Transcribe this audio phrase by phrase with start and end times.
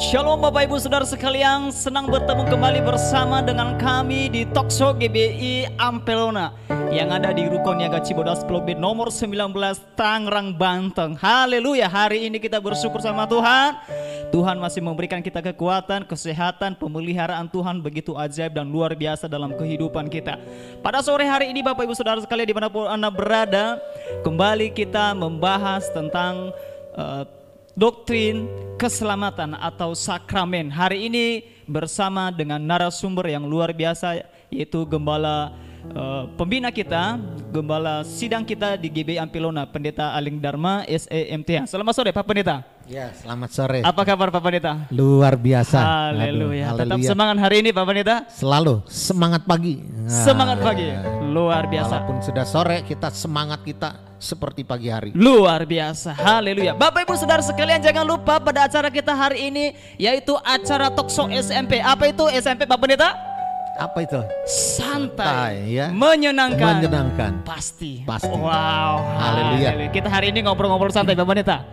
[0.00, 6.56] Shalom Bapak Ibu Saudara sekalian, senang bertemu kembali bersama dengan kami di Tokso GBI Ampelona
[6.88, 9.52] yang ada di Rukun Niaga Cibodas Pulau B nomor 19
[10.00, 11.12] Tangerang Banten.
[11.20, 13.76] Haleluya, hari ini kita bersyukur sama Tuhan.
[14.32, 20.08] Tuhan masih memberikan kita kekuatan, kesehatan, pemeliharaan Tuhan begitu ajaib dan luar biasa dalam kehidupan
[20.08, 20.40] kita.
[20.80, 23.76] Pada sore hari ini Bapak Ibu Saudara sekalian di mana pun Anda berada,
[24.24, 26.48] kembali kita membahas tentang
[26.96, 27.28] uh,
[27.74, 28.46] doktrin
[28.78, 30.70] keselamatan atau sakramen.
[30.70, 31.26] Hari ini
[31.66, 35.50] bersama dengan narasumber yang luar biasa yaitu gembala
[35.94, 37.18] uh, pembina kita,
[37.50, 41.66] gembala sidang kita di GB Ampilona, Pendeta Aling Dharma SEMTA.
[41.66, 42.73] Selamat sore Pak Pendeta.
[42.84, 43.80] Ya, selamat sore.
[43.80, 44.76] Apa kabar Pak Pendeta?
[44.92, 45.80] Luar biasa.
[46.12, 46.76] Haleluya.
[46.76, 48.28] Tetap semangat hari ini Pak Pendeta?
[48.28, 49.80] Selalu semangat pagi.
[50.04, 50.92] Semangat pagi.
[51.32, 52.04] Luar biasa.
[52.04, 55.16] Walaupun sudah sore, kita semangat kita seperti pagi hari.
[55.16, 56.12] Luar biasa.
[56.12, 56.76] Haleluya.
[56.76, 61.80] Bapak Ibu Saudara sekalian jangan lupa pada acara kita hari ini yaitu acara Tokso SMP.
[61.80, 63.16] Apa itu SMP Pak Pendeta?
[63.80, 64.20] Apa itu?
[64.46, 65.90] Santai, ya.
[65.90, 68.30] menyenangkan, menyenangkan, pasti, pasti.
[68.30, 69.90] Wow, haleluya.
[69.90, 71.66] Kita hari ini ngobrol-ngobrol santai, Pak Pendeta.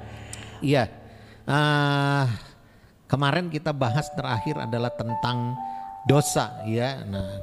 [0.65, 1.00] Iya,
[1.47, 2.25] uh,
[3.05, 5.57] kemarin kita bahas terakhir adalah tentang
[6.05, 7.05] dosa, ya.
[7.05, 7.41] Nah,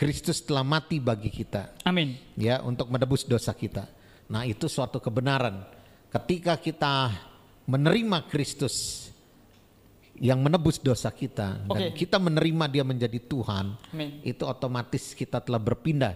[0.00, 1.76] Kristus telah mati bagi kita.
[1.84, 2.16] Amin.
[2.32, 3.84] Ya, untuk menebus dosa kita.
[4.30, 5.66] Nah itu suatu kebenaran.
[6.08, 7.12] Ketika kita
[7.66, 9.06] menerima Kristus
[10.16, 11.74] yang menebus dosa kita okay.
[11.74, 14.24] dan kita menerima dia menjadi Tuhan, Amen.
[14.24, 16.14] itu otomatis kita telah berpindah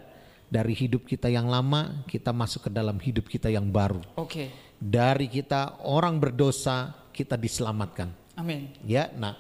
[0.49, 4.01] dari hidup kita yang lama kita masuk ke dalam hidup kita yang baru.
[4.17, 4.31] Oke.
[4.31, 4.49] Okay.
[4.79, 8.11] Dari kita orang berdosa kita diselamatkan.
[8.35, 8.75] Amin.
[8.83, 9.39] Ya, nah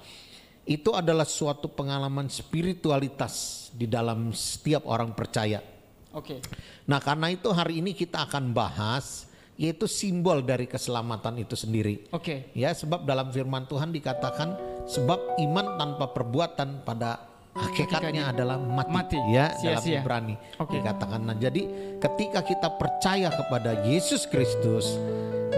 [0.62, 5.75] itu adalah suatu pengalaman spiritualitas di dalam setiap orang percaya
[6.14, 6.39] Oke.
[6.39, 6.56] Okay.
[6.86, 9.27] Nah karena itu hari ini kita akan bahas
[9.58, 12.06] yaitu simbol dari keselamatan itu sendiri.
[12.14, 12.55] Oke.
[12.55, 12.55] Okay.
[12.55, 14.55] Ya sebab dalam firman Tuhan dikatakan
[14.86, 17.19] sebab iman tanpa perbuatan pada
[17.54, 18.94] hakikatnya adalah mati.
[18.94, 19.19] mati.
[19.31, 19.98] Ya Sia -sia.
[19.98, 20.78] dalam Ibrani okay.
[20.78, 21.21] dikatakan.
[21.27, 21.62] Nah jadi
[21.98, 24.94] ketika kita percaya kepada Yesus Kristus,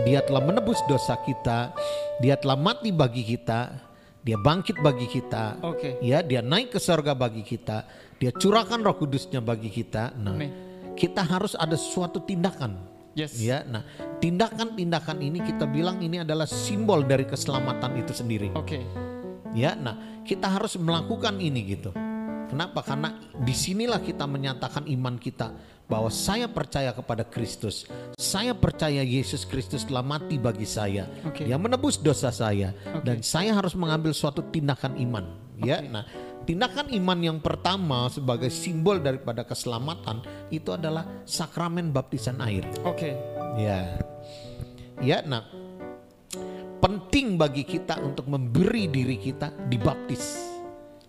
[0.07, 1.75] Dia telah menebus dosa kita,
[2.23, 3.75] Dia telah mati bagi kita,
[4.23, 5.59] Dia bangkit bagi kita.
[5.59, 5.99] Okay.
[5.99, 10.17] Ya dia naik ke surga bagi kita dia curahkan Roh Kudusnya bagi kita.
[10.17, 10.51] Nah, Amen.
[10.97, 12.97] kita harus ada suatu tindakan.
[13.17, 13.37] Yes.
[13.41, 13.85] Ya, nah,
[14.21, 18.53] tindakan-tindakan ini kita bilang ini adalah simbol dari keselamatan itu sendiri.
[18.53, 18.81] Oke.
[18.81, 18.85] Okay.
[19.57, 21.97] Ya, nah, kita harus melakukan ini gitu.
[22.47, 22.81] Kenapa?
[22.83, 25.51] Karena di sinilah kita menyatakan iman kita
[25.87, 27.87] bahwa saya percaya kepada Kristus.
[28.19, 31.07] Saya percaya Yesus Kristus telah mati bagi saya.
[31.31, 31.47] Okay.
[31.47, 33.03] Yang menebus dosa saya okay.
[33.03, 35.25] dan saya harus mengambil suatu tindakan iman.
[35.57, 35.73] Okay.
[35.73, 36.05] Ya, nah
[36.47, 40.23] Tindakan iman yang pertama sebagai simbol daripada keselamatan
[40.55, 42.63] itu adalah sakramen baptisan air.
[42.87, 43.11] Oke.
[43.11, 43.15] Okay.
[43.59, 43.99] Ya.
[45.03, 45.43] Ya, nah
[46.79, 50.39] penting bagi kita untuk memberi diri kita dibaptis.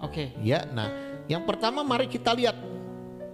[0.02, 0.34] Oke.
[0.34, 0.42] Okay.
[0.42, 0.90] Ya, nah
[1.28, 2.56] yang pertama mari kita lihat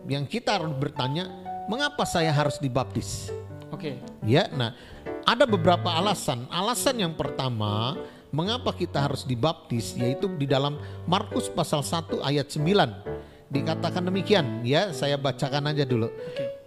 [0.10, 1.32] yang kita harus bertanya,
[1.72, 3.32] mengapa saya harus dibaptis?
[3.72, 3.96] Oke.
[3.96, 4.28] Okay.
[4.28, 4.76] Ya, nah
[5.24, 6.46] ada beberapa alasan.
[6.52, 7.96] Alasan yang pertama
[8.34, 14.90] mengapa kita harus dibaptis yaitu di dalam Markus pasal 1 ayat 9 dikatakan demikian ya
[14.90, 16.10] saya bacakan aja dulu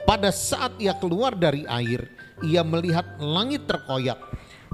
[0.06, 2.06] pada saat ia keluar dari air
[2.46, 4.14] ia melihat langit terkoyak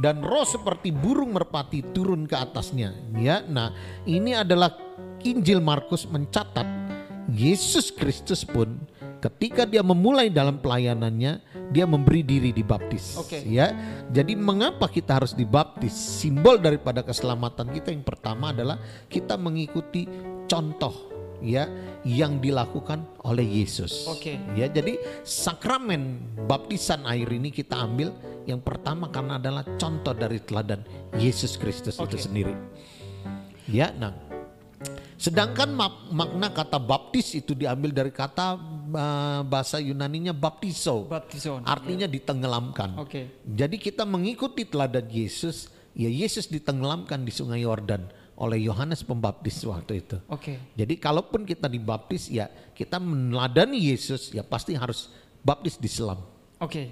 [0.00, 3.72] dan roh seperti burung merpati turun ke atasnya ya nah
[4.08, 4.72] ini adalah
[5.22, 6.66] Injil Markus mencatat
[7.30, 8.82] Yesus Kristus pun
[9.22, 11.38] ketika dia memulai dalam pelayanannya
[11.70, 13.16] dia memberi diri dibaptis.
[13.22, 13.46] Okay.
[13.46, 13.72] Ya,
[14.10, 15.94] jadi mengapa kita harus dibaptis?
[15.94, 20.04] Simbol daripada keselamatan kita yang pertama adalah kita mengikuti
[20.50, 21.11] contoh
[21.42, 21.66] ya
[22.06, 24.06] yang dilakukan oleh Yesus.
[24.08, 24.38] Oke.
[24.38, 24.56] Okay.
[24.56, 28.14] Ya, jadi sakramen baptisan air ini kita ambil
[28.46, 30.82] yang pertama karena adalah contoh dari teladan
[31.18, 32.06] Yesus Kristus okay.
[32.14, 32.54] itu sendiri.
[33.70, 34.14] Ya, nah
[35.22, 38.58] Sedangkan mak makna kata baptis itu diambil dari kata
[38.90, 41.06] uh, bahasa Yunaninya baptizo.
[41.06, 41.62] Baptizo.
[41.62, 42.14] Artinya yeah.
[42.18, 42.98] ditenggelamkan.
[42.98, 43.06] Oke.
[43.06, 43.24] Okay.
[43.46, 48.10] Jadi kita mengikuti teladan Yesus, ya Yesus ditenggelamkan di Sungai Yordan
[48.42, 50.18] oleh Yohanes Pembaptis waktu itu.
[50.26, 50.58] Oke.
[50.58, 50.74] Okay.
[50.74, 55.14] Jadi kalaupun kita dibaptis ya kita meneladani Yesus ya pasti harus
[55.46, 56.18] baptis di selam.
[56.58, 56.66] Oke.
[56.66, 56.86] Okay.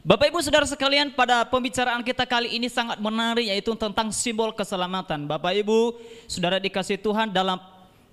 [0.00, 5.28] Bapak Ibu Saudara sekalian pada pembicaraan kita kali ini sangat menarik yaitu tentang simbol keselamatan.
[5.28, 7.60] Bapak Ibu Saudara dikasih Tuhan dalam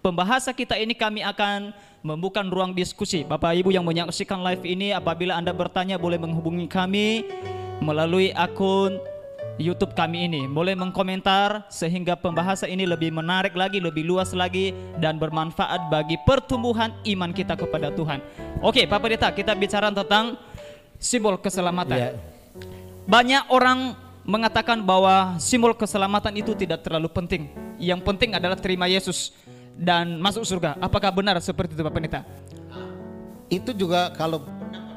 [0.04, 1.72] pembahasan kita ini kami akan
[2.04, 3.24] membuka ruang diskusi.
[3.24, 7.24] Bapak Ibu yang menyaksikan live ini apabila Anda bertanya boleh menghubungi kami
[7.80, 9.00] melalui akun
[9.58, 10.46] YouTube kami ini.
[10.46, 14.72] Boleh mengkomentar sehingga pembahasan ini lebih menarik lagi, lebih luas lagi
[15.02, 18.22] dan bermanfaat bagi pertumbuhan iman kita kepada Tuhan.
[18.62, 20.38] Oke, Pak Pendeta, kita bicara tentang
[21.02, 21.98] simbol keselamatan.
[21.98, 22.14] Yeah.
[23.10, 27.50] Banyak orang mengatakan bahwa simbol keselamatan itu tidak terlalu penting.
[27.82, 29.34] Yang penting adalah terima Yesus
[29.74, 30.78] dan masuk surga.
[30.78, 32.22] Apakah benar seperti itu Pak Pendeta?
[33.48, 34.44] Itu juga kalau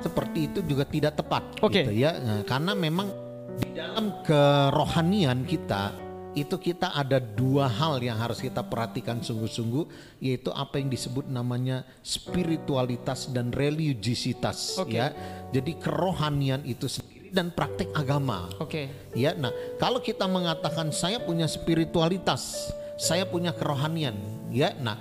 [0.01, 1.85] seperti itu juga tidak tepat Oke.
[1.87, 2.17] gitu ya.
[2.19, 3.30] Nah, karena memang
[3.61, 10.55] di dalam kerohanian kita itu kita ada dua hal yang harus kita perhatikan sungguh-sungguh yaitu
[10.55, 14.95] apa yang disebut namanya spiritualitas dan religiositas Oke.
[14.95, 15.11] ya.
[15.51, 18.47] Jadi kerohanian itu sendiri dan praktek agama.
[18.62, 18.91] Oke.
[19.15, 19.51] Ya, nah
[19.83, 24.15] kalau kita mengatakan saya punya spiritualitas, saya punya kerohanian,
[24.55, 24.99] ya, nah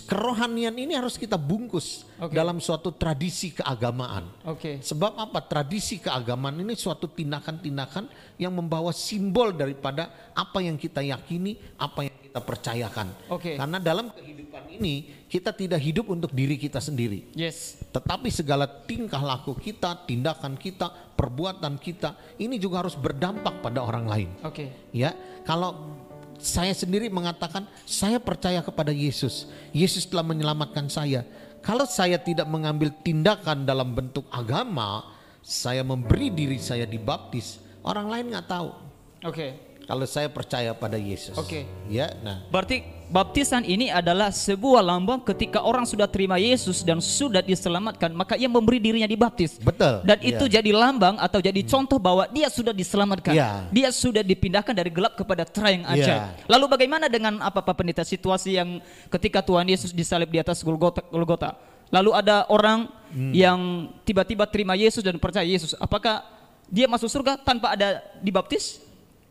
[0.00, 2.32] kerohanian ini harus kita bungkus Oke.
[2.32, 4.30] dalam suatu tradisi keagamaan.
[4.48, 4.80] Oke.
[4.80, 5.44] Sebab apa?
[5.44, 8.08] Tradisi keagamaan ini suatu tindakan-tindakan
[8.40, 13.12] yang membawa simbol daripada apa yang kita yakini, apa yang kita percayakan.
[13.28, 13.60] Oke.
[13.60, 17.28] Karena dalam kehidupan ini kita tidak hidup untuk diri kita sendiri.
[17.36, 17.76] Yes.
[17.92, 24.06] Tetapi segala tingkah laku kita, tindakan kita, perbuatan kita ini juga harus berdampak pada orang
[24.08, 24.30] lain.
[24.40, 24.90] Oke.
[24.96, 25.12] Ya,
[25.44, 26.01] kalau
[26.42, 29.46] saya sendiri mengatakan saya percaya kepada Yesus.
[29.70, 31.22] Yesus telah menyelamatkan saya.
[31.62, 35.06] Kalau saya tidak mengambil tindakan dalam bentuk agama,
[35.40, 38.74] saya memberi diri saya dibaptis, orang lain nggak tahu.
[39.22, 39.71] Oke.
[39.92, 41.36] Kalau saya percaya pada Yesus.
[41.36, 41.68] Oke.
[41.92, 42.80] Ya, nah Berarti
[43.12, 48.48] baptisan ini adalah sebuah lambang ketika orang sudah terima Yesus dan sudah diselamatkan, maka ia
[48.48, 49.60] memberi dirinya dibaptis.
[49.60, 50.00] betul.
[50.08, 50.32] Dan Ya.
[50.32, 53.36] itu jadi lambang atau jadi contoh bahwa dia sudah diselamatkan.
[53.36, 53.68] Ya.
[53.68, 55.92] Dia sudah dipindahkan dari gelap kepada terang Ya.
[55.92, 56.14] aja.
[56.48, 58.80] Lalu bagaimana dengan apa Pak Pendeta situasi yang
[59.12, 61.52] ketika Tuhan Yesus disalib di atas Golgota, Golgota.
[61.92, 63.28] Lalu ada orang Hmm.
[63.36, 63.60] yang
[64.08, 65.76] tiba-tiba terima Yesus dan percaya Yesus.
[65.76, 66.24] Apakah
[66.64, 68.80] dia masuk surga tanpa ada dibaptis?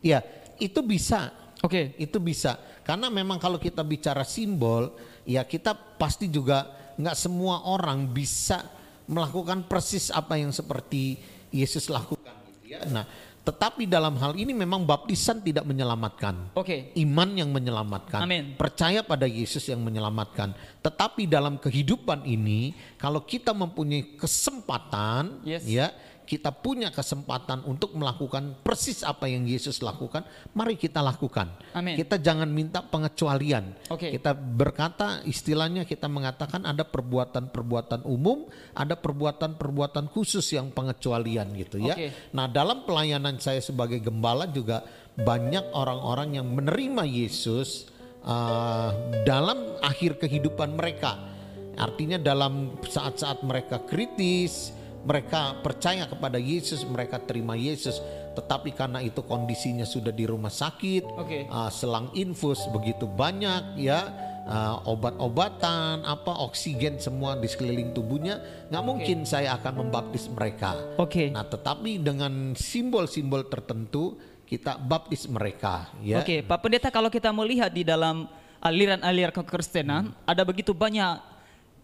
[0.02, 0.26] Ya,
[0.62, 1.34] itu bisa.
[1.66, 1.98] Oke.
[1.98, 2.58] Itu bisa.
[2.86, 4.94] Karena memang kalau kita bicara simbol,
[5.26, 8.62] ya kita pasti juga nggak semua orang bisa
[9.10, 11.18] melakukan persis apa yang seperti
[11.50, 12.32] Yesus lakukan.
[12.48, 12.86] Gitu ya.
[12.88, 13.06] Nah,
[13.42, 16.54] tetapi dalam hal ini memang baptisan tidak menyelamatkan.
[16.54, 16.94] Oke.
[16.94, 18.54] Iman yang menyelamatkan, Amin.
[18.54, 20.54] percaya pada Yesus yang menyelamatkan.
[20.86, 25.66] Tetapi dalam kehidupan ini, kalau kita mempunyai kesempatan, Yes.
[25.66, 25.90] ya
[26.32, 30.24] kita punya kesempatan untuk melakukan persis apa yang Yesus lakukan,
[30.56, 31.52] mari kita lakukan.
[31.76, 32.00] Amin.
[32.00, 33.92] Kita jangan minta pengecualian.
[33.92, 34.16] Oke.
[34.16, 42.00] Kita berkata, istilahnya kita mengatakan ada perbuatan-perbuatan umum, ada perbuatan-perbuatan khusus yang pengecualian gitu ya.
[42.00, 42.16] Oke.
[42.32, 44.88] Nah, dalam pelayanan saya sebagai gembala juga
[45.20, 47.92] banyak orang-orang yang menerima Yesus
[48.24, 48.96] uh,
[49.28, 51.28] dalam akhir kehidupan mereka.
[51.76, 57.98] Artinya dalam saat-saat mereka kritis, mereka percaya kepada Yesus, mereka terima Yesus,
[58.38, 61.50] tetapi karena itu kondisinya sudah di rumah sakit, Oke.
[61.50, 64.14] uh, selang infus begitu banyak ya,
[64.46, 70.78] uh, obat-obatan, apa oksigen semua di sekeliling tubuhnya, nggak mungkin saya akan membaptis mereka.
[71.02, 71.34] Oke.
[71.34, 76.20] Nah, tetapi dengan simbol-simbol tertentu kita baptis mereka, ya.
[76.22, 78.28] Oke, Pak Pendeta kalau kita melihat di dalam
[78.62, 81.31] aliran-aliran kekristenan ada begitu banyak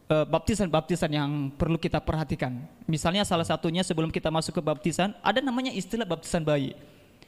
[0.08, 2.64] baptisan-baptisan yang perlu kita perhatikan.
[2.88, 6.72] Misalnya salah satunya sebelum kita masuk ke baptisan ada namanya istilah baptisan bayi.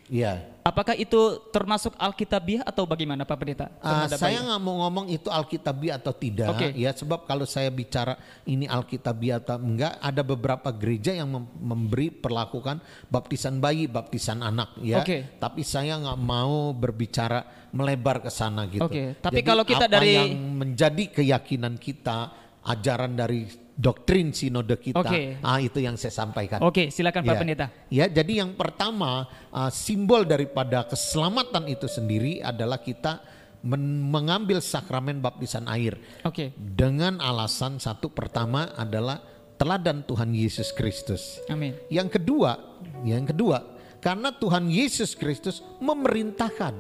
[0.10, 0.42] Iya.
[0.66, 3.70] Apakah itu termasuk alkitabiah atau bagaimana Pak Pendeta?
[3.78, 6.74] Terhadap saya nggak mau ngomong itu alkitabiah atau tidak, Oke.
[6.74, 8.18] ya sebab kalau saya bicara
[8.50, 14.82] ini alkitabiah atau enggak, ada beberapa gereja yang mem- memberi perlakukan baptisan bayi, baptisan anak,
[14.82, 15.02] ya.
[15.02, 15.38] Oke.
[15.38, 18.82] Tapi saya nggak mau berbicara melebar ke sana gitu.
[18.82, 22.34] Oke, tapi Jadi kalau kita apa dari- yang menjadi keyakinan kita,
[22.66, 23.48] ajaran dari
[23.80, 25.40] doktrin sinode kita, Oke.
[25.40, 26.60] ah itu yang saya sampaikan.
[26.60, 27.40] Oke, silakan Pak Ya.
[27.40, 27.66] Pendeta.
[27.88, 29.24] Ya, jadi yang pertama
[29.56, 33.24] uh, simbol daripada keselamatan itu sendiri adalah kita
[33.64, 35.96] men- mengambil sakramen baptisan air
[36.28, 36.52] Oke.
[36.60, 39.24] dengan alasan satu pertama adalah
[39.56, 41.40] teladan Tuhan Yesus Kristus.
[41.48, 41.76] Amin.
[41.88, 42.60] Yang kedua,
[43.08, 43.64] yang kedua,
[44.04, 46.76] karena Tuhan Yesus Kristus memerintahkan.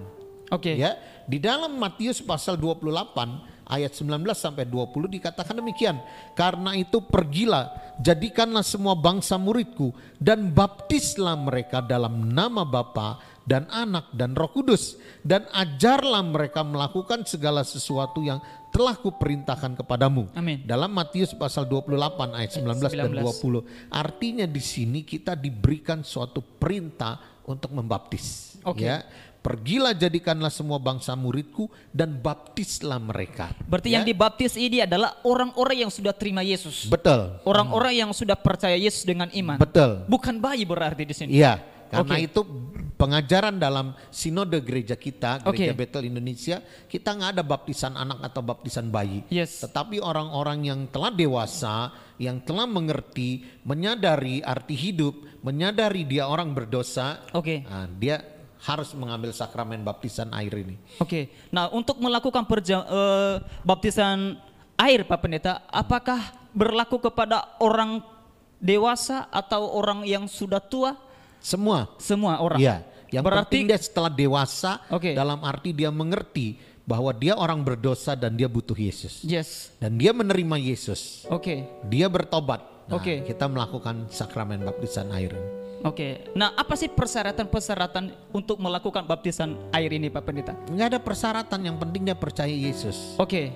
[0.52, 0.76] Oke.
[0.76, 6.02] Ya, di dalam Matius pasal 28 ayat 19 sampai 20 dikatakan demikian.
[6.34, 14.14] Karena itu pergilah, jadikanlah semua bangsa muridku dan baptislah mereka dalam nama Bapa dan Anak
[14.14, 18.38] dan Roh Kudus dan ajarlah mereka melakukan segala sesuatu yang
[18.70, 20.30] telah kuperintahkan kepadamu.
[20.38, 20.62] Amin.
[20.62, 23.42] Dalam Matius pasal 28 ayat 19, dan 19.
[23.42, 23.90] 20.
[23.90, 28.58] Artinya di sini kita diberikan suatu perintah untuk membaptis.
[28.62, 28.86] Oke.
[28.86, 29.02] Ya.
[29.40, 33.56] Pergilah jadikanlah semua bangsa muridku dan baptislah mereka.
[33.64, 34.12] Berarti yang Ya.
[34.12, 36.92] dibaptis ini adalah orang-orang yang sudah terima Yesus.
[36.92, 37.40] Betul.
[37.48, 39.56] Orang-orang yang sudah percaya Yesus dengan iman.
[39.56, 40.04] Betul.
[40.12, 41.32] Bukan bayi berarti di sini.
[41.40, 41.56] Iya,
[41.88, 42.28] karena Oke.
[42.28, 42.42] itu
[43.00, 45.80] pengajaran dalam sinode gereja kita, gereja Oke.
[45.88, 46.60] Betel Indonesia,
[46.92, 49.24] kita nggak ada baptisan anak atau baptisan bayi.
[49.32, 49.64] Yes.
[49.64, 55.16] Tetapi orang-orang yang telah dewasa, yang telah mengerti, menyadari arti hidup,
[55.48, 57.64] menyadari dia orang berdosa, Oke.
[57.64, 58.20] nah, dia
[58.60, 60.76] harus mengambil sakramen baptisan air ini.
[61.00, 61.32] Oke.
[61.50, 64.36] Nah, untuk melakukan perja- eh, baptisan
[64.76, 66.20] air Pak Pendeta, apakah
[66.52, 68.04] berlaku kepada orang
[68.60, 71.00] dewasa atau orang yang sudah tua?
[71.40, 71.88] Semua.
[71.96, 72.60] Semua orang.
[72.60, 72.84] Iya.
[73.10, 75.16] Yang Berarti penting dia setelah dewasa Oke.
[75.16, 79.22] dalam arti dia mengerti bahwa dia orang berdosa dan dia butuh Yesus.
[79.24, 79.72] yes.
[79.80, 81.26] Dan dia menerima Yesus.
[81.32, 81.66] Oke.
[81.88, 82.60] Dia bertobat.
[82.90, 83.22] Nah, Oke.
[83.24, 85.34] kita melakukan sakramen baptisan air
[85.80, 86.28] Oke.
[86.36, 90.54] Nah, apa sih persyaratan-persyaratan untuk melakukan baptisan air ini Pak Pendeta?
[90.68, 93.16] Nggak ada persyaratan, yang penting dia percaya Yesus.
[93.16, 93.52] Oke.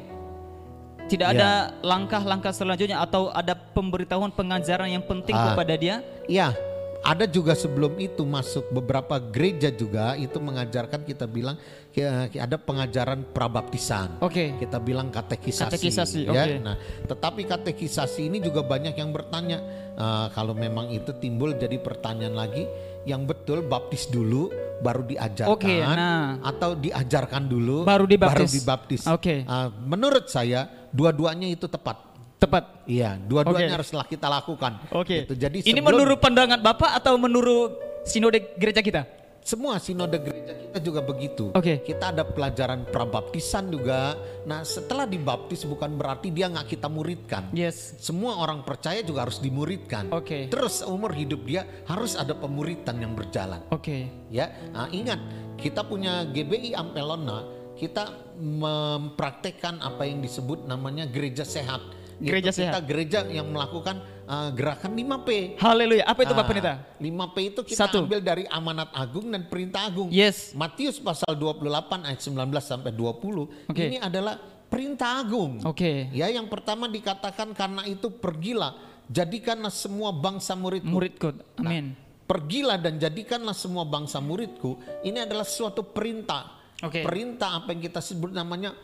[1.03, 1.35] Tidak Ya.
[1.35, 1.49] ada
[1.83, 5.51] langkah-langkah selanjutnya atau ada pemberitahuan pengajaran yang penting Ah.
[5.51, 5.99] kepada dia?
[6.31, 6.55] Ya,
[7.03, 11.59] ada juga sebelum itu masuk beberapa gereja juga itu mengajarkan kita bilang
[11.91, 14.23] ya, ada pengajaran prabaptisan.
[14.23, 14.55] Oke.
[14.55, 15.67] Kita bilang katekisasi.
[15.67, 16.31] Katekisasi, ya.
[16.31, 16.53] oke.
[16.63, 19.59] Nah, tetapi katekisasi ini juga banyak yang bertanya
[19.99, 22.63] eh, kalau memang itu timbul jadi pertanyaan lagi
[23.03, 24.47] yang betul baptis dulu
[24.79, 26.39] baru diajarkan Oke, nah.
[26.39, 28.51] atau diajarkan dulu Baru dibaptis.
[28.55, 29.01] dibaptis.
[29.11, 29.43] Oke.
[29.43, 32.12] Eh, menurut saya dua-duanya itu tepat.
[32.43, 32.63] Tepat.
[32.83, 33.75] Iya, dua-duanya Oke.
[33.79, 34.71] haruslah kita lakukan.
[34.91, 35.23] Oke.
[35.23, 35.33] Gitu.
[35.39, 39.23] Jadi ini sebelum- menurut pandangan Bapak atau menurut sinode gereja kita?
[39.43, 41.51] semua sinode gereja kita juga begitu.
[41.51, 41.83] Oke.
[41.83, 44.15] Kita ada pelajaran prabaptisan juga.
[44.47, 47.51] Nah, setelah dibaptis bukan berarti dia nggak kita muridkan.
[47.51, 47.99] Yes.
[47.99, 50.09] Semua orang percaya juga harus dimuridkan.
[50.15, 50.47] Oke.
[50.47, 53.59] Terus umur hidup dia harus ada pemuritan yang berjalan.
[53.69, 54.07] Oke.
[54.31, 55.19] Ya, nah, ingat
[55.59, 57.45] kita punya GBI Ampelona,
[57.75, 58.09] kita
[58.39, 61.83] mempraktekkan apa yang disebut namanya gereja sehat.
[62.17, 62.83] Yaitu Gereja kita sehat.
[62.85, 65.29] gereja yang melakukan uh, gerakan 5P.
[65.57, 66.03] Haleluya.
[66.03, 66.73] Apa itu Pak Ah, Pendeta?
[66.97, 68.03] 5P itu kita Satu.
[68.03, 70.09] ambil dari amanat agung dan perintah agung.
[70.09, 70.53] Yes.
[70.53, 73.69] Matius pasal 28 ayat 19 sampai 20.
[73.69, 73.83] Oke.
[73.87, 75.61] Ini adalah perintah agung.
[75.63, 76.09] Oke.
[76.11, 78.73] Ya, yang pertama dikatakan karena itu pergilah,
[79.05, 80.89] jadikanlah semua bangsa muridku.
[80.89, 81.29] Muridku.
[81.57, 81.93] Amin.
[82.23, 84.79] Pergilah dan jadikanlah semua bangsa muridku.
[85.01, 86.63] Ini adalah suatu perintah.
[86.81, 86.99] Oke.
[86.99, 88.75] Perintah apa yang kita sebut namanya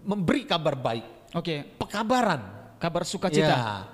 [0.00, 1.76] memberi kabar baik, Oke.
[1.76, 2.59] pekabaran.
[2.80, 3.44] Kabar sukacita.
[3.44, 3.84] Ya.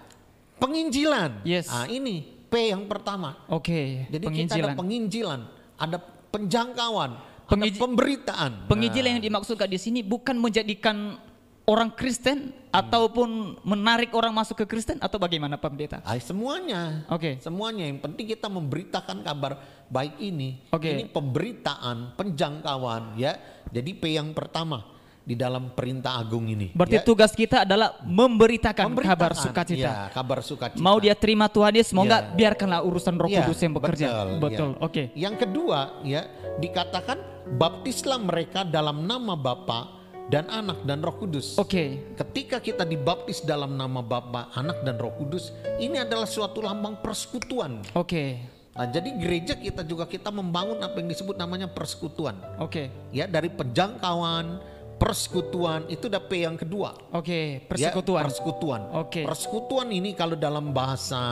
[0.63, 1.43] Penginjilan.
[1.43, 1.67] Yes.
[1.69, 3.35] Ah, ini P yang pertama.
[3.51, 4.07] Oke.
[4.09, 4.63] Jadi kita penginjilan.
[4.63, 5.41] ada penginjilan,
[5.77, 5.99] ada
[6.31, 7.11] penjangkauan,
[7.51, 8.53] Pengiji- ada pemberitaan.
[8.71, 11.19] Penginjilan yang dimaksudkan di sini bukan menjadikan
[11.67, 15.99] orang Kristen ataupun menarik orang masuk ke Kristen atau bagaimana Pak Pendeta?
[16.07, 17.03] Ah, semuanya.
[17.11, 17.43] Oke.
[17.43, 19.59] Semuanya yang penting kita memberitakan kabar
[19.91, 20.63] baik ini.
[20.71, 20.95] Oke.
[20.95, 23.35] Ini pemberitaan, penjangkauan ya.
[23.67, 24.96] Jadi P yang pertama
[25.27, 26.71] di dalam perintah agung ini.
[26.71, 27.05] Berarti ya.
[27.05, 29.19] tugas kita adalah memberitakan, Memberitakan.
[29.19, 29.91] kabar sukacita.
[29.91, 30.79] Ya, kabar sukacita.
[30.79, 32.23] Mau dia terima Tuhan Yesus, mau Ya.
[32.23, 34.07] biarkanlah urusan Roh Ya, Kudus yang bekerja.
[34.07, 34.39] Betul.
[34.39, 34.71] Betul.
[34.71, 34.85] ya.
[34.87, 35.03] Oke.
[35.19, 36.31] Yang kedua ya
[36.63, 37.19] dikatakan
[37.59, 39.99] baptislah mereka dalam nama Bapa
[40.31, 41.59] dan Anak dan Roh Kudus.
[41.59, 42.15] Oke.
[42.15, 45.51] Ketika kita dibaptis dalam nama Bapa, Anak dan Roh Kudus,
[45.83, 47.83] ini adalah suatu lambang persekutuan.
[47.99, 48.55] Oke.
[48.77, 52.37] Nah, jadi gereja kita juga kita membangun apa yang disebut namanya persekutuan.
[52.61, 52.93] Oke.
[53.09, 54.61] Ya, dari penjangkauan,
[55.07, 56.99] persekutuan itu udah P yang kedua.
[57.15, 58.23] Oke, Ya, persekutuan.
[58.27, 58.81] persekutuan.
[58.91, 59.23] Oke.
[59.23, 61.23] Persekutuan ini kalau dalam bahasa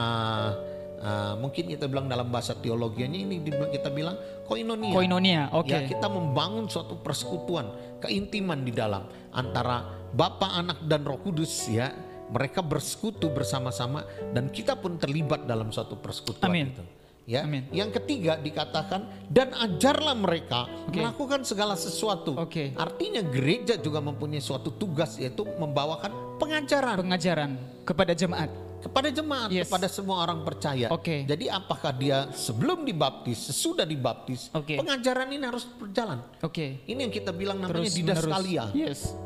[1.02, 3.42] uh, mungkin kita bilang dalam bahasa teologianya ini
[3.74, 4.14] kita bilang
[4.46, 4.94] koinonia.
[4.94, 5.42] Koinonia.
[5.50, 5.74] Oke.
[5.74, 11.90] Ya, kita membangun suatu persekutuan, keintiman di dalam antara Bapa, Anak dan Roh Kudus ya.
[12.24, 16.72] Mereka bersekutu bersama-sama dan kita pun terlibat dalam suatu persekutuan Amin.
[16.72, 16.82] itu.
[17.24, 17.40] Ya.
[17.48, 17.64] Amin.
[17.72, 21.00] Yang ketiga dikatakan dan ajarlah mereka Oke.
[21.00, 22.36] melakukan segala sesuatu.
[22.36, 22.76] Oke.
[22.76, 27.50] Artinya gereja juga mempunyai suatu tugas yaitu membawakan pengajaran Pengajaran
[27.88, 28.52] kepada jemaat.
[28.84, 29.64] kepada jemaat, Yes.
[29.64, 30.92] kepada semua orang percaya.
[30.92, 31.24] Oke.
[31.24, 34.76] Jadi apakah dia sebelum dibaptis, sesudah dibaptis, Oke.
[34.76, 36.20] pengajaran ini harus berjalan.
[36.44, 36.84] Oke.
[36.84, 38.68] Ini yang kita bilang namanya Terus didaskalia.
[38.76, 39.16] Yes.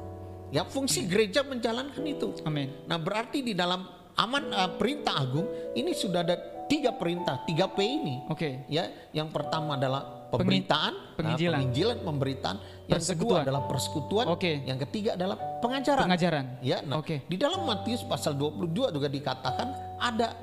[0.55, 2.39] Ya fungsi gereja menjalankan itu.
[2.47, 2.71] Amin.
[2.87, 3.83] Nah berarti di dalam
[4.15, 6.39] aman eh, perintah agung ini sudah ada
[6.69, 8.23] tiga perintah, tiga P ini.
[8.29, 8.69] Oke.
[8.69, 11.59] Ya, yang pertama adalah pemberitaan, nah, penginjilan.
[11.59, 12.57] penginjilan, pemberitaan.
[12.87, 14.29] Yang kedua adalah persekutuan.
[14.29, 14.63] Oke.
[14.69, 16.05] Yang ketiga adalah pengajaran.
[16.05, 16.45] Pengajaran.
[16.61, 17.25] Ya, nah, Oke.
[17.27, 20.37] di dalam Matius pasal 22 juga dikatakan ada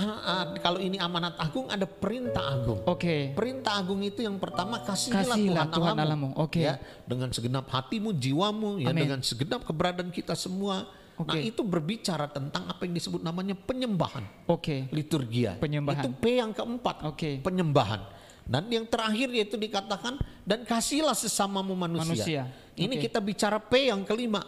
[0.00, 2.80] ah, ah, kalau ini amanat agung ada perintah agung.
[2.88, 3.36] Oke.
[3.36, 6.32] Perintah agung itu yang pertama kasihlah, Kasihilah Tuhan, Tuhan.
[6.40, 6.60] Oke.
[6.64, 10.88] Ya, dengan segenap hatimu, jiwamu, ya dengan segenap keberadaan kita semua.
[11.12, 11.38] Nah, Oke.
[11.44, 14.88] itu berbicara tentang apa yang disebut namanya penyembahan, Oke.
[14.90, 15.54] liturgia.
[15.60, 16.02] Penyembahan.
[16.02, 17.04] Itu P yang keempat.
[17.04, 17.38] Oke.
[17.44, 18.00] Penyembahan.
[18.42, 22.10] Dan yang terakhir yaitu dikatakan dan kasihlah sesamamu manusia.
[22.10, 22.42] Manusia.
[22.74, 24.42] Ini kita bicara P yang kelima.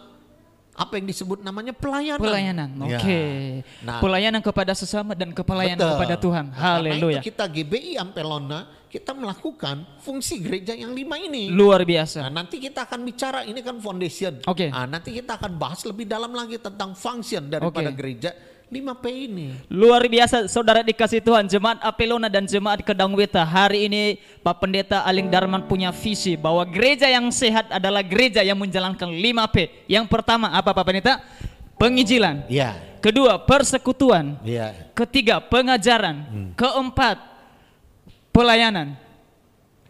[0.75, 2.19] Apa yang disebut namanya pelayanan.
[2.19, 2.69] Pelayanan.
[2.83, 2.99] Ya.
[2.99, 3.19] Oke.
[3.79, 5.93] Nah, Pelayanan kepada sesama dan kepelayanan Betul.
[5.95, 6.45] kepada Tuhan.
[6.51, 7.19] Nah, karena Haleluya.
[7.23, 11.51] itu kita GBI Ampelona kita melakukan fungsi gereja yang lima ini.
[11.51, 12.19] Luar Nah, biasa.
[12.31, 14.39] nanti kita akan bicara ini kan foundation.
[14.47, 14.71] Oke.
[14.71, 17.97] Nah, nanti kita akan bahas lebih dalam lagi tentang function daripada Oke.
[17.97, 18.31] gereja
[18.65, 19.53] 5P ini.
[19.69, 25.29] Luar biasa saudara dikasih Tuhan Jemaat Apelona dan Jemaat Kedangweta Hari ini Pak Pendeta Aling
[25.29, 30.73] Darman punya visi Bahwa gereja yang sehat adalah gereja yang menjalankan 5P Yang pertama apa
[30.73, 31.21] Pak Pendeta?
[31.77, 32.73] Penginjilan Ya,
[33.05, 34.73] Kedua persekutuan ya.
[34.97, 36.25] Ketiga pengajaran
[36.57, 37.34] Keempat
[38.35, 38.99] pelayanan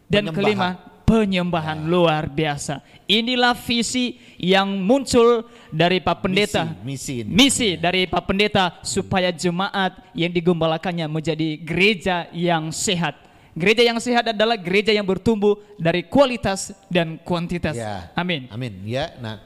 [0.06, 0.38] Dan Penyembahan.
[0.38, 0.70] kelima
[1.06, 8.24] penyembahan luar biasa Inilah visi yang muncul dari Pak Pendeta Misi, misi misi dari Pak
[8.26, 13.14] Pendeta supaya jemaat yang digembalakannya menjadi gereja yang sehat.
[13.54, 17.78] Gereja yang sehat adalah gereja yang bertumbuh dari kualitas dan kuantitas.
[17.78, 18.10] Ya.
[18.18, 18.50] Amin.
[18.50, 18.84] Amin.
[18.84, 19.40] Ya, nah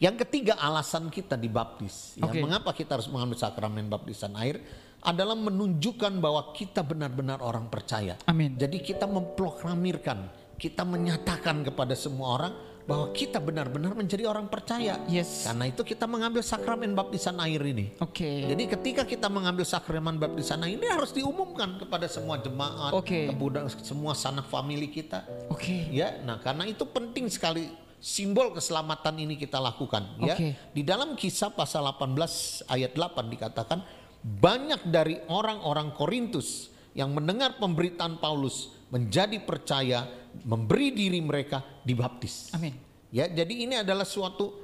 [0.00, 2.16] yang ketiga alasan kita dibaptis.
[2.16, 2.28] Ya.
[2.40, 4.58] Mengapa kita harus mengambil sakramen baptisan air
[5.00, 8.20] adalah menunjukkan bahwa kita benar-benar orang percaya.
[8.28, 8.56] Amin.
[8.60, 10.28] Jadi kita memproklamirkan,
[10.60, 12.54] kita menyatakan kepada semua orang
[12.90, 14.98] bahwa kita benar-benar menjadi orang percaya.
[15.06, 15.46] Yes.
[15.46, 17.94] Karena itu kita mengambil sakramen baptisan air ini.
[18.02, 18.50] Oke.
[18.50, 23.30] Jadi ketika kita mengambil sakramen baptisan air ini harus diumumkan kepada semua jemaat, Oke.
[23.30, 25.22] kepada semua sanak famili kita.
[25.52, 25.86] Oke.
[25.94, 30.34] Ya, nah karena itu penting sekali simbol keselamatan ini kita lakukan ya.
[30.34, 30.56] Oke.
[30.72, 33.78] Di dalam kisah pasal 18 ayat 8 dikatakan
[34.20, 40.04] banyak dari orang-orang Korintus yang mendengar pemberitaan Paulus menjadi percaya,
[40.44, 42.50] memberi diri mereka dibaptis.
[42.52, 42.74] Amin.
[43.10, 44.54] Ya, jadi ini adalah suatu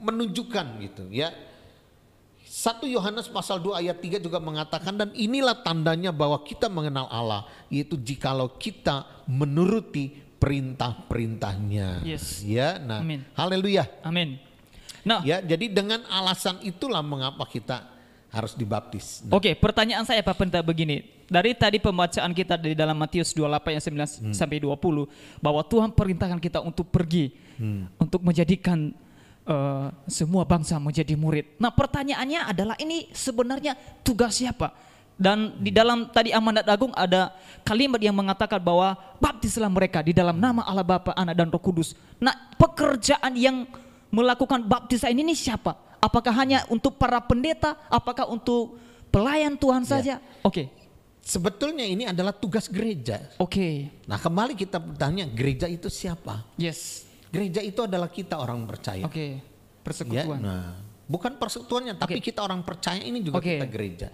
[0.00, 1.34] menunjukkan gitu ya.
[2.46, 7.44] 1 Yohanes pasal 2 ayat 3 juga mengatakan dan inilah tandanya bahwa kita mengenal Allah
[7.68, 12.06] yaitu jikalau kita menuruti perintah-perintahnya.
[12.06, 12.40] Yes.
[12.46, 13.26] Ya, nah, Amin.
[13.34, 13.84] haleluya.
[14.00, 14.38] Amin.
[15.06, 17.95] Nah, Ya, jadi dengan alasan itulah mengapa kita
[18.30, 19.22] harus dibaptis.
[19.24, 21.02] Nah, Oke, pertanyaan saya Pak Pendeta begini.
[21.26, 23.82] Dari tadi pembacaan kita di dalam Matius 28 ayat
[24.30, 27.34] 19 sampai 20 bahwa Tuhan perintahkan kita untuk pergi
[27.98, 28.94] untuk menjadikan
[29.42, 31.58] eh, semua bangsa menjadi murid.
[31.58, 33.74] Nah, pertanyaannya adalah ini sebenarnya
[34.06, 34.70] tugas siapa?
[35.16, 37.32] Dan di dalam tadi amanat agung ada
[37.64, 41.96] kalimat yang mengatakan bahwa baptislah mereka di dalam nama Allah Bapa, Anak dan Roh Kudus.
[42.20, 43.64] Nah, pekerjaan yang
[44.12, 45.85] melakukan baptisan ini siapa?
[46.06, 47.74] Apakah hanya untuk para pendeta?
[47.90, 48.78] Apakah untuk
[49.10, 50.22] pelayan Tuhan saja?
[50.46, 50.70] Oke,
[51.18, 53.18] sebetulnya ini adalah tugas gereja.
[53.42, 56.46] oke, Nah, kembali kita bertanya, gereja itu siapa?
[56.54, 59.02] yes, Gereja itu adalah kita orang percaya.
[59.02, 59.42] oke, Ya,
[59.82, 60.38] persekutuan.
[60.38, 60.78] nah,
[61.10, 62.30] bukan persekutuannya, tapi Oke.
[62.30, 63.58] kita orang percaya ini juga Oke.
[63.58, 64.08] kita gereja.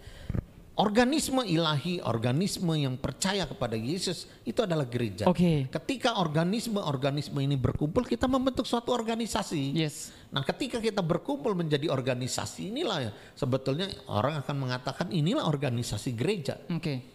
[0.73, 5.29] Organisme ilahi, organisme yang percaya kepada Yesus itu adalah gereja.
[5.29, 5.69] Oke.
[5.69, 9.77] Ketika organisme-organisme ini berkumpul, kita membentuk suatu organisasi.
[9.77, 16.17] Yes, Nah, ketika kita berkumpul menjadi organisasi inilah ya sebetulnya orang akan mengatakan inilah organisasi
[16.17, 16.57] gereja.
[16.73, 17.13] oke,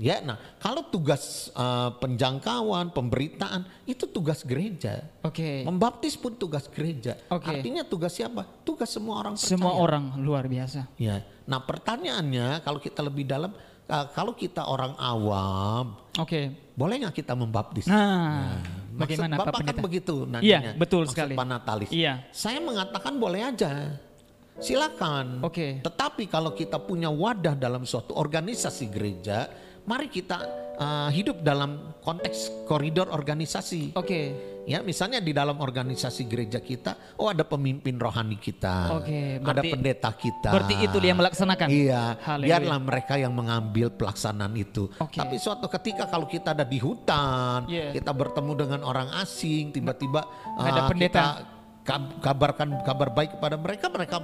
[0.00, 5.04] Ya, nah kalau tugas eh, penjangkauan, pemberitaan itu tugas gereja.
[5.20, 5.68] oke.
[5.68, 7.16] Membaptis pun tugas gereja.
[7.28, 7.48] Oke.
[7.48, 8.44] Artinya tugas siapa?
[8.84, 9.52] Semua orang percaya.
[9.54, 10.88] Semua orang luar biasa.
[10.98, 11.22] Ya.
[11.46, 13.52] Nah, pertanyaannya kalau kita lebih dalam
[14.16, 17.84] kalau kita orang awam, Oke, boleh nggak kita membaptis?
[17.84, 20.72] nah, Maksud bagaimana Bapak Pak kan begitu Iya, nanyanya.
[20.80, 21.34] betul Maksud sekali.
[21.36, 21.90] Pak Natalis.
[21.92, 22.24] Iya.
[22.32, 24.00] Saya mengatakan boleh aja.
[24.60, 25.40] Silakan.
[25.44, 25.80] Oke.
[25.80, 29.48] Tetapi kalau kita punya wadah dalam suatu organisasi gereja,
[29.82, 30.38] mari kita
[30.76, 33.94] uh, hidup dalam konteks koridor organisasi.
[33.94, 39.58] Oke, Ya, misalnya di dalam organisasi gereja kita, oh ada pemimpin rohani kita, Oke, ada
[39.58, 40.50] berarti- pendeta kita.
[40.54, 41.66] berarti itu dia melaksanakan?
[41.66, 42.46] Iya, Haleluya.
[42.46, 44.86] biarlah mereka yang mengambil pelaksanaan itu.
[45.02, 45.18] Oke.
[45.18, 47.90] Tapi suatu ketika kalau kita ada di hutan, Iya.
[47.90, 51.10] kita bertemu dengan orang asing, tiba-tiba Ada uh, pendeta.
[51.10, 51.26] kita
[51.82, 54.22] kab- kabarkan kabar baik kepada mereka, mereka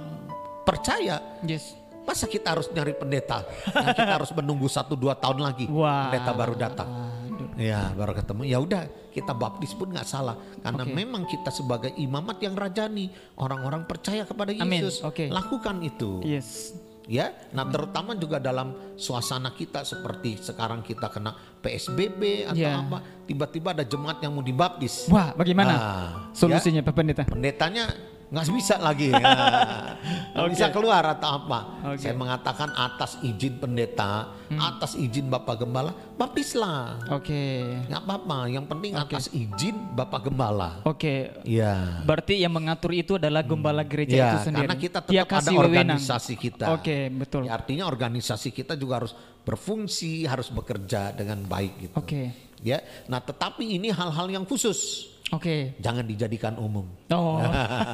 [0.63, 1.19] percaya.
[1.43, 1.75] yes,
[2.09, 3.45] Masa kita harus nyari pendeta?
[3.69, 6.09] Yang kita harus menunggu satu dua tahun lagi Wah.
[6.09, 6.89] pendeta baru datang.
[7.29, 7.53] Aduh.
[7.53, 8.41] Ya baru ketemu.
[8.43, 10.91] Ya udah kita baptis pun nggak salah karena Oke.
[10.91, 14.81] memang kita sebagai imamat yang rajani orang-orang percaya kepada Amin.
[14.81, 15.05] Yesus.
[15.05, 15.29] Oke.
[15.29, 16.25] Lakukan itu.
[16.25, 16.73] yes,
[17.05, 22.77] Ya, nah terutama juga dalam suasana kita seperti sekarang kita kena PSBB atau Ya.
[22.77, 25.09] apa, tiba-tiba ada jemaat yang mau dibaptis.
[25.09, 27.23] wah bagaimana Ah, solusinya Pak Pendeta?
[27.25, 27.89] pendetanya
[28.29, 29.17] nggak bisa lagi ya.
[30.29, 30.53] Nggak Oke.
[30.53, 31.59] bisa keluar atau apa.
[31.81, 31.97] Hmm.
[31.97, 38.93] saya mengatakan atas izin pendeta atas izin bapak gembala baptislah Oke, nggak apa-apa yang penting
[38.93, 41.41] atas izin bapak gembala oke.
[41.41, 44.65] ya Berarti yang mengatur itu adalah gembala gereja Ya, itu sendiri.
[44.65, 45.67] karena kita Dia tetap ada kasih wewenang.
[45.97, 46.65] organisasi kita.
[46.71, 47.41] Oke, betul.
[47.45, 49.13] Ya, artinya organisasi kita juga harus
[49.43, 51.95] berfungsi, harus bekerja dengan baik gitu.
[51.95, 55.77] Oke, Ya, nah tetapi ini hal-hal yang khusus, oke.
[55.79, 56.85] jangan dijadikan umum.
[57.09, 57.41] Oh,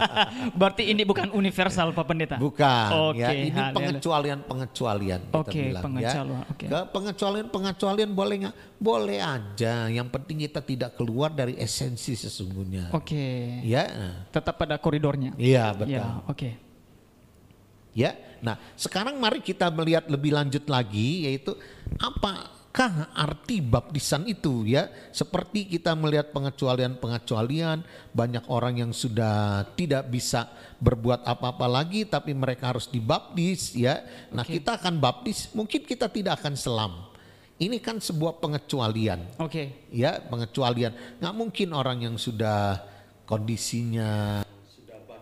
[0.60, 2.36] berarti ini bukan universal Pak Pendeta?
[2.39, 5.21] Bukan, Oke, ya ini pengecualian-pengecualian.
[5.32, 6.52] Oke, bilang, pengecualian, ya.
[6.52, 6.65] oke.
[6.67, 8.56] Ke pengecualian-pengecualian boleh nggak?
[8.80, 9.88] Boleh aja.
[9.88, 12.91] Yang penting kita tidak keluar dari esensi sesungguhnya.
[12.91, 14.15] Oke, Ya, nah.
[14.32, 15.34] tetap pada koridornya.
[15.36, 15.95] iya betul.
[15.95, 16.50] Ya, oke.
[17.95, 18.12] Ya.
[18.43, 21.56] Nah, sekarang mari kita melihat lebih lanjut lagi yaitu
[22.75, 24.91] apakah arti baptisan itu ya?
[25.15, 30.51] Seperti kita melihat pengecualian-pengecualian, banyak orang yang sudah tidak bisa
[30.83, 34.03] berbuat apa-apa lagi tapi mereka harus dibaptis ya.
[34.35, 36.93] Nah, kita akan baptis, mungkin kita tidak akan selam.
[37.55, 39.88] Ini kan sebuah pengecualian Oke.
[39.88, 42.83] ya pengecualian nggak mungkin orang yang sudah
[43.23, 44.43] kondisinya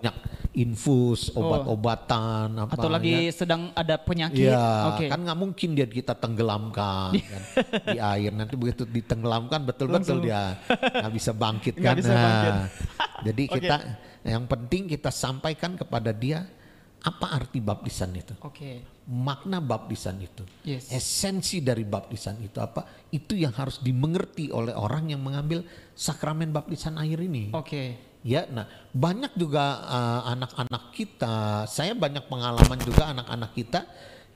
[0.04, 0.16] banyak
[0.54, 2.78] infus obat-obatan apa Oh.
[2.78, 3.34] Atau lagi ya.
[3.34, 4.52] sedang ada penyakit.
[4.52, 5.06] Iya, Oke.
[5.08, 7.42] kan nggak mungkin dia kita tenggelamkan kan,
[7.88, 8.32] di air.
[8.36, 11.96] Nanti begitu ditenggelamkan betul-betul dia nggak bisa bangkit kan.
[11.96, 12.54] bisa bangkit.
[12.54, 12.68] Nah,
[13.24, 13.54] jadi Oke.
[13.64, 13.76] kita
[14.28, 16.44] yang penting kita sampaikan kepada dia
[17.04, 18.80] apa arti baptisan itu, Oke.
[19.12, 20.88] makna baptisan itu, Yes.
[20.88, 22.88] esensi dari baptisan itu apa?
[23.12, 27.52] Itu yang harus dimengerti oleh orang yang mengambil sakramen baptisan air ini.
[27.52, 28.13] Oke.
[28.24, 33.84] Ya, nah banyak juga uh, anak-anak kita, saya banyak pengalaman juga anak-anak kita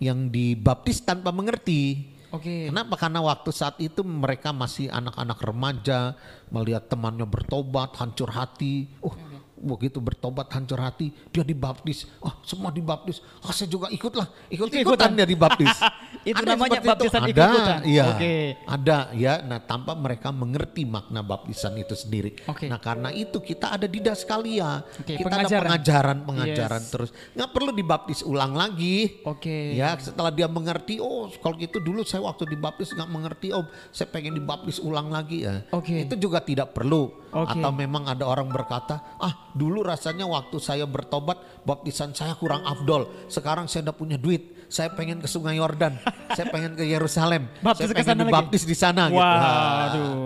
[0.04, 2.14] yang dibaptis tanpa mengerti.
[2.36, 2.68] Oke.
[2.68, 3.00] Kenapa?
[3.00, 6.20] Karena waktu saat itu mereka masih anak-anak remaja,
[6.52, 8.92] melihat temannya bertobat, hancur hati.
[9.00, 9.16] Oh,
[9.58, 12.06] begitu bertobat, hancur hati, dia dibaptis.
[12.22, 13.20] Oh, semua dibaptis.
[13.42, 15.10] Oh, saya juga ikutlah, ikut-ikutan Ikut-ikutan.
[15.18, 15.74] dia dibaptis.
[16.28, 17.80] Itu Ada namanya baptisan Ada, ikut-ikutan.
[17.88, 18.36] Iya, Oke.
[18.68, 19.34] ada ya.
[19.40, 22.36] Nah, tanpa mereka mengerti makna baptisan itu sendiri.
[22.52, 22.68] Oke.
[22.68, 24.84] Nah, karena itu kita ada di Daskalia.
[25.00, 25.64] Oke, kita ada pengajaran.
[25.72, 26.92] pengajaran, pengajaran Yes.
[26.92, 27.10] terus.
[27.32, 29.24] Nggak perlu dibaptis ulang lagi.
[29.24, 29.72] Oke.
[29.72, 34.12] Ya, setelah dia mengerti, oh kalau gitu dulu saya waktu dibaptis nggak mengerti, om saya
[34.12, 35.64] pengen dibaptis ulang lagi ya.
[35.72, 36.04] Oke.
[36.04, 37.08] Itu juga tidak perlu.
[37.38, 37.54] Oke.
[37.54, 43.30] Atau memang ada orang berkata, ah dulu rasanya waktu saya bertobat baptisan saya kurang afdol.
[43.30, 45.96] Sekarang saya udah punya duit, saya pengen ke Sungai Yordan,
[46.36, 48.28] saya pengen ke Yerusalem, Baptis saya pengen sana lagi?
[48.28, 49.04] dibaptis di sana.
[49.08, 49.20] gitu.
[49.20, 50.16] Waduh.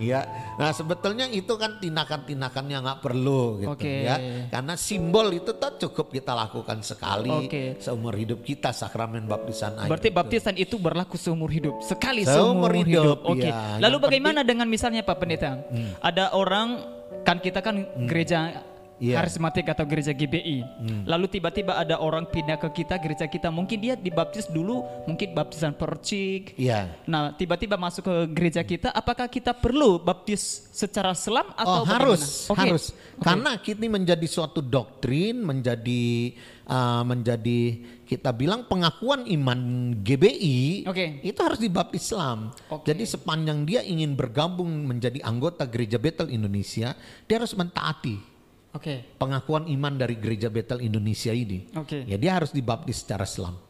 [0.00, 0.24] Iya,
[0.56, 4.08] nah sebetulnya itu kan tindakan-tindakan yang nggak perlu gitu Oke.
[4.08, 4.16] ya,
[4.48, 7.76] karena simbol itu tuh cukup kita lakukan sekali Oke.
[7.76, 9.88] seumur hidup kita sakramen baptisan air.
[9.92, 10.16] Berarti itu.
[10.16, 13.18] baptisan itu berlaku seumur hidup, sekali Seumur seumur, hidup, hidup.
[13.28, 13.44] Oke.
[13.44, 13.76] iya.
[13.76, 15.60] Lalu Yang bagaimana dengan misalnya Pak Pendeta?
[16.00, 16.68] Ada orang
[17.20, 18.64] kan kita kan gereja
[19.00, 19.24] Iya.
[19.24, 20.60] karismatik atau gereja GBI.
[21.08, 25.72] Lalu tiba-tiba ada orang pindah ke kita gereja kita, mungkin dia dibaptis dulu, mungkin baptisan
[25.72, 26.52] percik.
[26.60, 27.00] Iya.
[27.08, 32.12] Nah, tiba-tiba masuk ke gereja kita, apakah kita perlu baptis secara selam atau Oh bagaimana?
[32.12, 32.60] harus, Oke.
[32.60, 32.84] harus.
[33.16, 33.24] Oke.
[33.24, 36.36] Karena ini menjadi suatu doktrin, menjadi
[36.68, 37.60] uh, menjadi
[38.04, 39.60] kita bilang pengakuan iman
[40.02, 41.22] GBI Oke.
[41.24, 42.52] itu harus dibaptis Islam.
[42.68, 42.90] Oke.
[42.92, 46.92] Jadi sepanjang dia ingin bergabung menjadi anggota Gereja Betel Indonesia,
[47.24, 48.29] dia harus mentaati
[48.70, 49.18] Oke.
[49.18, 51.66] pengakuan iman dari Gereja Betel Indonesia ini.
[51.74, 52.06] Oke.
[52.06, 53.69] Ya dia harus dibaptis secara Islam.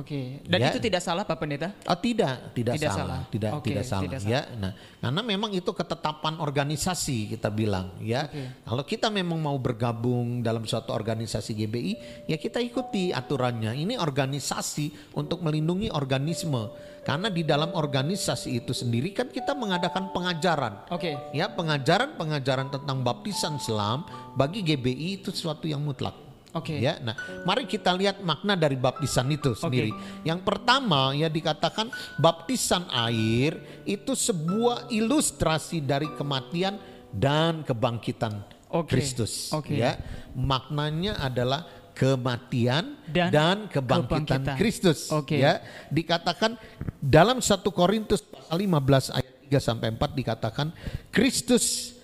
[0.00, 0.40] Oke.
[0.48, 0.72] Dan Ya.
[0.72, 1.76] itu tidak salah Pak Pendeta?
[1.84, 3.20] Oh tidak, tidak, Tidak salah, salah.
[3.28, 4.40] tidak Oke, tidak salah tidak ya.
[4.56, 8.24] Nah, karena memang itu ketetapan organisasi kita bilang ya.
[8.26, 8.64] Oke.
[8.64, 11.92] Kalau kita memang mau bergabung dalam suatu organisasi GBI,
[12.26, 13.76] ya kita ikuti aturannya.
[13.76, 16.72] Ini organisasi untuk melindungi organisme.
[17.00, 20.84] Karena di dalam organisasi itu sendiri kan kita mengadakan pengajaran.
[20.92, 21.16] Oke.
[21.32, 24.04] Ya, pengajaran-pengajaran tentang baptisan Islam
[24.36, 26.29] bagi GBI itu sesuatu yang mutlak.
[26.50, 26.82] Oke.
[26.82, 27.14] Ya, nah,
[27.46, 29.94] mari kita lihat makna dari baptisan itu sendiri.
[30.26, 33.54] Yang pertama ya dikatakan baptisan air
[33.86, 36.74] itu sebuah ilustrasi dari kematian
[37.14, 39.50] dan kebangkitan Oke, Kristus.
[39.50, 39.74] oke.
[39.74, 39.98] Ya,
[40.34, 44.56] maknanya adalah kematian Dan dan, kebangkitan, kebangkitan.
[44.58, 45.10] Kristus.
[45.10, 45.42] Oke.
[45.42, 46.58] Ya, dikatakan
[47.02, 50.66] dalam 1 Korintus pasal 15 ayat 3 sampai 4 dikatakan
[51.10, 51.94] Kristus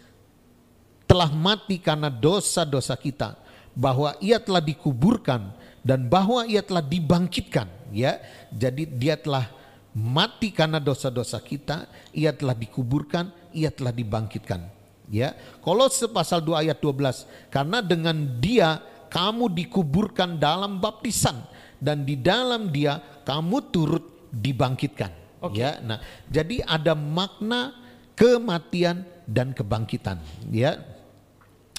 [1.07, 3.39] telah mati karena dosa-dosa kita,
[3.77, 5.53] bahwa ia telah dikuburkan
[5.85, 8.19] dan bahwa ia telah dibangkitkan, ya.
[8.51, 9.47] Jadi dia telah
[9.93, 14.67] mati karena dosa-dosa kita, ia telah dikuburkan, ia telah dibangkitkan.
[15.07, 15.39] Ya.
[15.63, 21.47] Kolose pasal 2 ayat 12, karena dengan dia kamu dikuburkan dalam baptisan
[21.79, 25.13] dan di dalam dia kamu turut dibangkitkan.
[25.45, 25.63] Oke.
[25.63, 25.79] Ya.
[25.85, 27.77] Nah, jadi ada makna
[28.19, 30.19] kematian dan kebangkitan,
[30.51, 30.83] ya.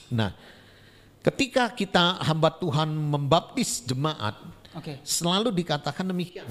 [0.08, 0.32] Nah,
[1.28, 4.40] ketika kita hamba Tuhan membaptis jemaat,
[4.72, 5.04] Oke.
[5.04, 6.48] selalu dikatakan demikian.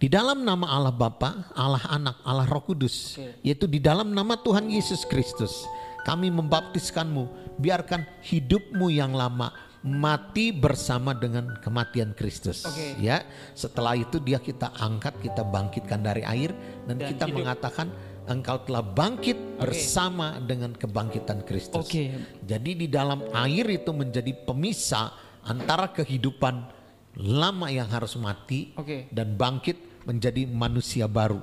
[0.00, 3.36] Di dalam nama Allah Bapa, Allah Anak, Allah Roh Kudus, Oke.
[3.44, 5.66] yaitu di dalam nama Tuhan Yesus Kristus,
[6.06, 7.52] kami membaptiskanmu.
[7.60, 9.52] Biarkan hidupmu yang lama
[9.84, 12.64] mati bersama dengan kematian Kristus.
[12.64, 12.96] Oke.
[13.00, 16.56] Ya, setelah itu dia kita angkat, kita bangkitkan dari air
[16.88, 17.36] dan, Dan kita hidup.
[17.44, 17.92] mengatakan
[18.28, 21.86] engkau telah bangkit bersama dengan kebangkitan Kristus.
[21.86, 22.12] Oke.
[22.44, 25.12] Jadi di dalam air itu menjadi pemisah
[25.46, 26.68] antara kehidupan
[27.16, 29.08] lama yang harus mati Oke.
[29.10, 31.40] dan bangkit menjadi manusia baru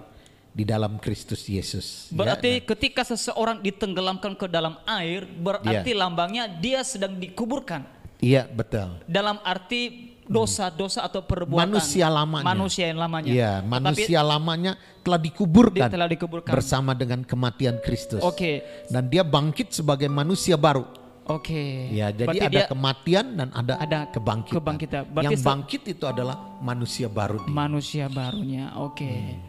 [0.50, 2.10] di dalam Kristus Yesus.
[2.10, 6.02] Ya, Berarti ketika seseorang ditenggelamkan ke dalam air, berarti Iya.
[6.02, 7.86] lambangnya dia sedang dikuburkan.
[8.18, 8.98] Iya betul.
[9.06, 12.46] dalam arti dosa-dosa atau perbuatan Manusia lamanya.
[12.46, 13.30] manusia yang lamanya.
[13.30, 16.52] Iya, Tetapi manusia lamanya telah dikuburkan dia telah dikuburkan.
[16.52, 18.20] bersama dengan kematian Kristus.
[18.20, 20.84] Oke, Dan dia bangkit sebagai manusia baru.
[21.26, 21.64] oke.
[21.92, 24.56] Ya, jadi Berarti ada dia kematian dan ada, ada kebangkitan.
[24.58, 25.02] kebangkitan.
[25.08, 27.40] Berarti Yang bangkit itu adalah manusia baru.
[27.40, 27.50] dia.
[27.50, 28.72] manusia barunya.
[28.78, 29.08] Oke.
[29.08, 29.40] Hmm.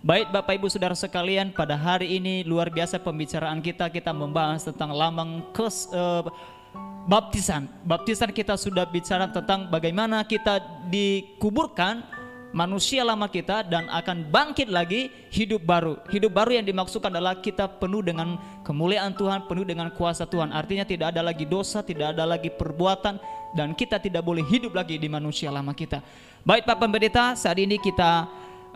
[0.00, 4.94] Baik Bapak Ibu Saudara sekalian, pada hari ini luar biasa pembicaraan kita kita membahas tentang
[4.94, 6.22] lambang kes eh,
[7.06, 7.70] baptisan.
[7.86, 10.58] Baptisan kita sudah bicara tentang bagaimana kita
[10.90, 12.02] dikuburkan
[12.56, 16.00] manusia lama kita dan akan bangkit lagi hidup baru.
[16.08, 20.56] Hidup baru yang dimaksudkan adalah kita penuh dengan kemuliaan Tuhan, penuh dengan kuasa Tuhan.
[20.56, 23.20] Artinya tidak ada lagi dosa, tidak ada lagi perbuatan
[23.52, 26.00] dan kita tidak boleh hidup lagi di manusia lama kita.
[26.48, 28.24] Baik Pak Pendeta, saat ini kita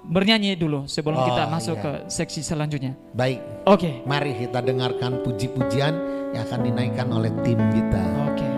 [0.00, 1.84] bernyanyi dulu sebelum Oh, kita masuk iya.
[1.84, 2.96] ke seksi selanjutnya.
[3.12, 4.00] Baik, Oke.
[4.08, 8.04] mari kita dengarkan puji-pujian yang akan dinaikkan oleh tim kita.
[8.30, 8.50] Oke.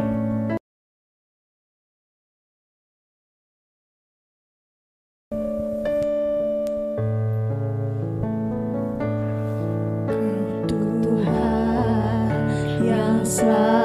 [11.02, 12.26] Tuhan
[12.84, 13.81] yang selamatkanku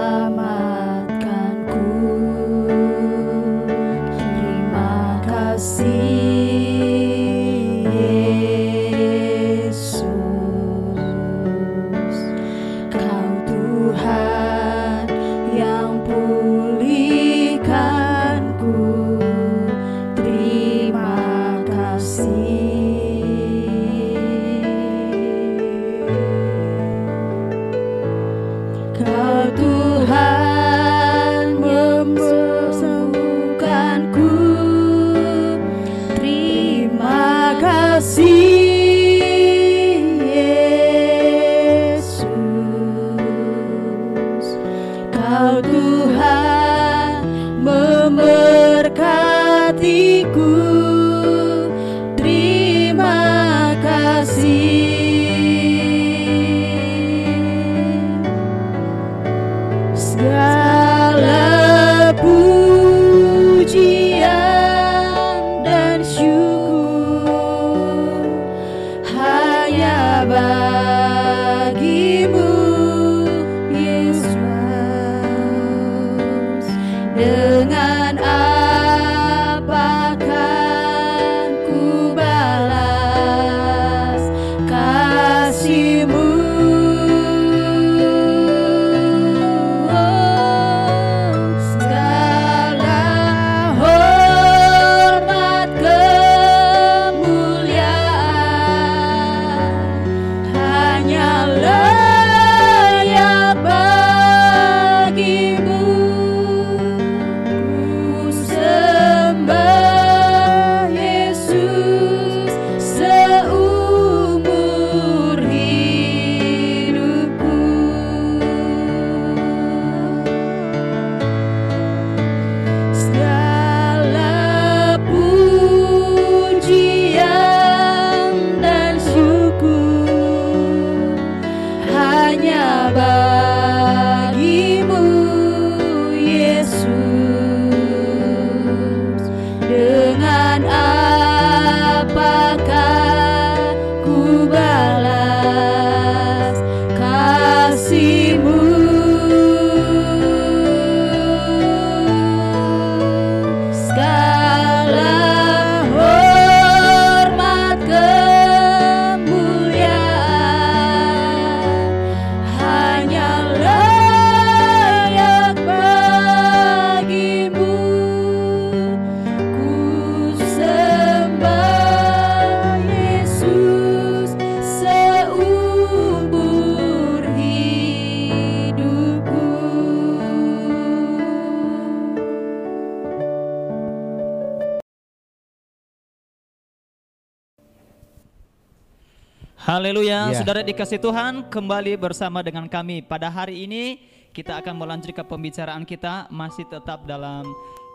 [190.41, 193.97] saudara dikasih Tuhan kembali bersama dengan kami pada hari ini
[194.36, 197.47] kita akan melanjutkan pembicaraan kita masih tetap dalam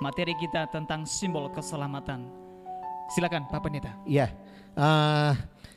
[0.03, 2.27] materi kita tentang simbol keselamatan.
[3.15, 3.95] Silakan Pak Pendeta.
[4.09, 4.35] Ya,
[4.75, 5.33] eh,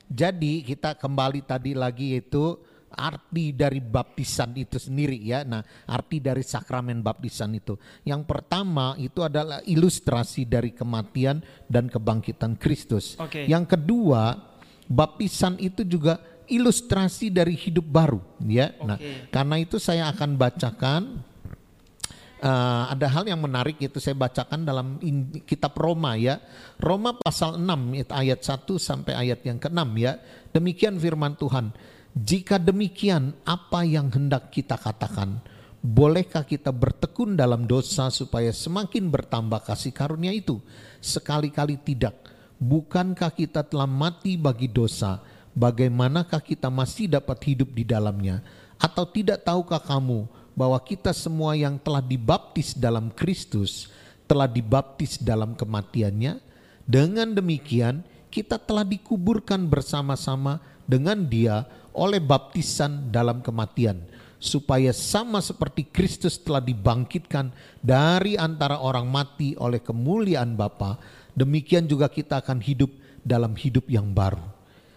[0.09, 2.57] jadi kita kembali tadi lagi itu
[2.95, 5.43] arti dari baptisan itu sendiri ya.
[5.43, 7.75] Nah, arti dari sakramen baptisan itu.
[8.07, 13.19] Yang pertama itu adalah ilustrasi dari kematian dan kebangkitan Kristus.
[13.19, 13.45] Oke.
[13.45, 14.55] Yang kedua,
[14.87, 18.73] baptisan itu juga ilustrasi dari hidup baru ya.
[18.81, 19.29] Nah, Oke.
[19.33, 21.01] karena itu saya akan bacakan
[22.41, 26.41] eh, ada hal yang menarik itu saya bacakan dalam in- kitab Roma ya.
[26.77, 30.19] Roma pasal 6 ayat 1 sampai ayat yang ke-6 ya.
[30.53, 31.73] Demikian firman Tuhan.
[32.15, 35.43] Jika demikian apa yang hendak kita katakan?
[35.85, 40.57] Bolehkah kita bertekun dalam dosa supaya semakin bertambah kasih karunia itu?
[40.97, 42.15] Sekali-kali tidak.
[42.57, 45.19] Bukankah kita telah mati bagi dosa?
[45.55, 48.43] Bagaimanakah kita masih dapat hidup di dalamnya?
[48.75, 53.87] Atau tidak tahukah kamu bahwa kita semua yang telah dibaptis dalam Kristus
[54.27, 56.43] telah dibaptis dalam kematiannya?
[56.83, 61.63] Dengan demikian kita telah dikuburkan bersama-sama dengan dia
[61.95, 64.03] oleh baptisan dalam kematian
[64.35, 70.99] supaya sama seperti Kristus telah dibangkitkan dari antara orang mati oleh kemuliaan Bapa,
[71.33, 72.91] demikian juga kita akan hidup
[73.23, 74.54] dalam hidup yang baru.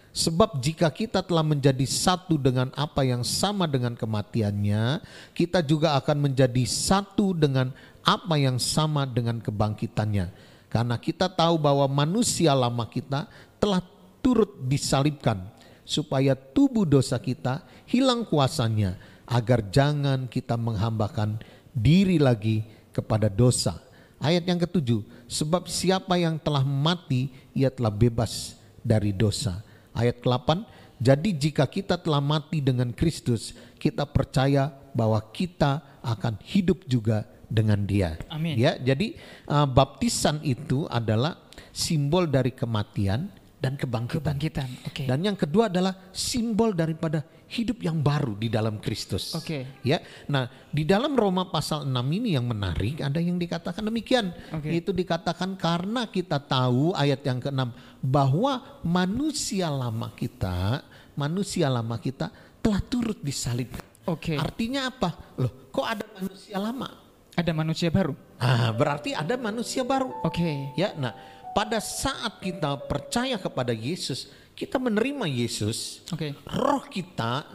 [0.09, 5.05] Sebab jika kita telah menjadi satu dengan apa yang sama dengan kematiannya,
[5.37, 7.69] kita juga akan menjadi satu dengan
[8.01, 10.33] apa yang sama dengan kebangkitannya.
[10.69, 13.29] Karena kita tahu bahwa manusia lama kita
[13.61, 13.81] telah
[14.21, 15.45] turut disalibkan
[15.85, 18.97] supaya tubuh dosa kita hilang kuasanya
[19.29, 21.37] agar jangan kita menghambakan
[21.73, 23.77] diri lagi kepada dosa.
[24.19, 29.63] Ayat yang ketujuh, sebab siapa yang telah mati ia telah bebas dari dosa.
[29.99, 30.63] Ayat ke-8,
[30.99, 37.83] jadi jika kita telah mati dengan Kristus, kita percaya bahwa kita akan hidup juga dengan
[37.83, 38.15] dia.
[38.31, 38.55] Amin.
[38.55, 41.39] Ya, jadi uh, baptisan itu adalah
[41.75, 43.27] simbol dari kematian
[43.59, 44.23] dan kebangkitan.
[44.23, 44.69] Kebangkitan.
[44.87, 45.03] Oke.
[45.03, 49.33] Dan yang kedua adalah simbol daripada hidup yang baru di dalam Kristus.
[49.33, 49.81] Oke.
[49.81, 49.99] Ya.
[50.29, 54.29] Nah, di dalam Roma pasal 6 ini yang menarik ada yang dikatakan demikian.
[54.53, 54.69] Oke.
[54.69, 57.61] Itu dikatakan karena kita tahu ayat yang ke-6
[58.05, 60.85] bahwa manusia lama kita,
[61.17, 62.29] manusia lama kita
[62.61, 63.81] telah turut disalibkan.
[64.05, 64.37] Oke.
[64.37, 65.37] Artinya apa?
[65.41, 66.87] Loh, kok ada manusia lama?
[67.33, 68.13] Ada manusia baru.
[68.37, 70.13] Ah, berarti ada manusia baru.
[70.21, 70.73] Oke.
[70.77, 71.17] Ya, nah
[71.53, 76.35] pada saat kita percaya kepada Yesus, kita menerima Yesus, Oke.
[76.51, 77.47] roh kita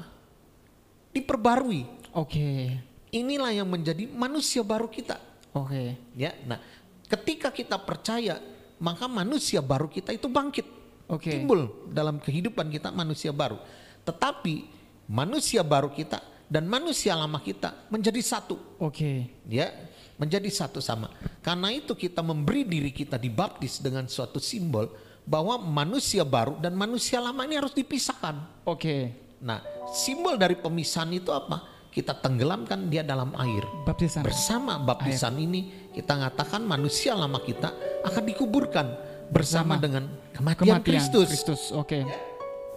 [1.12, 1.84] diperbarui.
[2.16, 2.80] Oke.
[3.12, 5.20] Inilah yang menjadi manusia baru kita.
[5.52, 6.00] Oke.
[6.16, 6.56] Ya, nah
[7.04, 8.40] ketika kita percaya,
[8.80, 10.64] maka manusia baru kita itu bangkit,
[11.12, 11.28] Oke.
[11.28, 13.60] timbul dalam kehidupan kita manusia baru.
[14.08, 14.64] Tetapi
[15.12, 18.56] manusia baru kita dan manusia lama kita menjadi satu.
[18.80, 19.44] Oke.
[19.44, 19.68] ya
[20.14, 21.10] menjadi satu sama.
[21.42, 24.86] Karena itu kita memberi diri kita dibaptis dengan suatu simbol
[25.24, 28.64] bahwa manusia baru dan manusia lama ini harus dipisahkan.
[28.68, 29.12] Oke.
[29.40, 29.60] Nah,
[29.92, 31.88] simbol dari pemisahan itu apa?
[31.88, 33.64] Kita tenggelamkan dia dalam air.
[33.88, 34.26] Baptisan.
[34.26, 37.70] Bersama baptisan ini kita ngatakan manusia lama kita
[38.02, 38.86] akan dikuburkan
[39.30, 41.28] bersama, Bersama dengan kematian, Kematian Kristus.
[41.30, 41.62] Kristus.
[41.72, 42.04] Oke.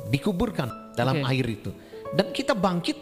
[0.08, 1.30] Dikuburkan dalam Oke.
[1.34, 1.72] air itu.
[2.14, 2.96] Dan kita bangkit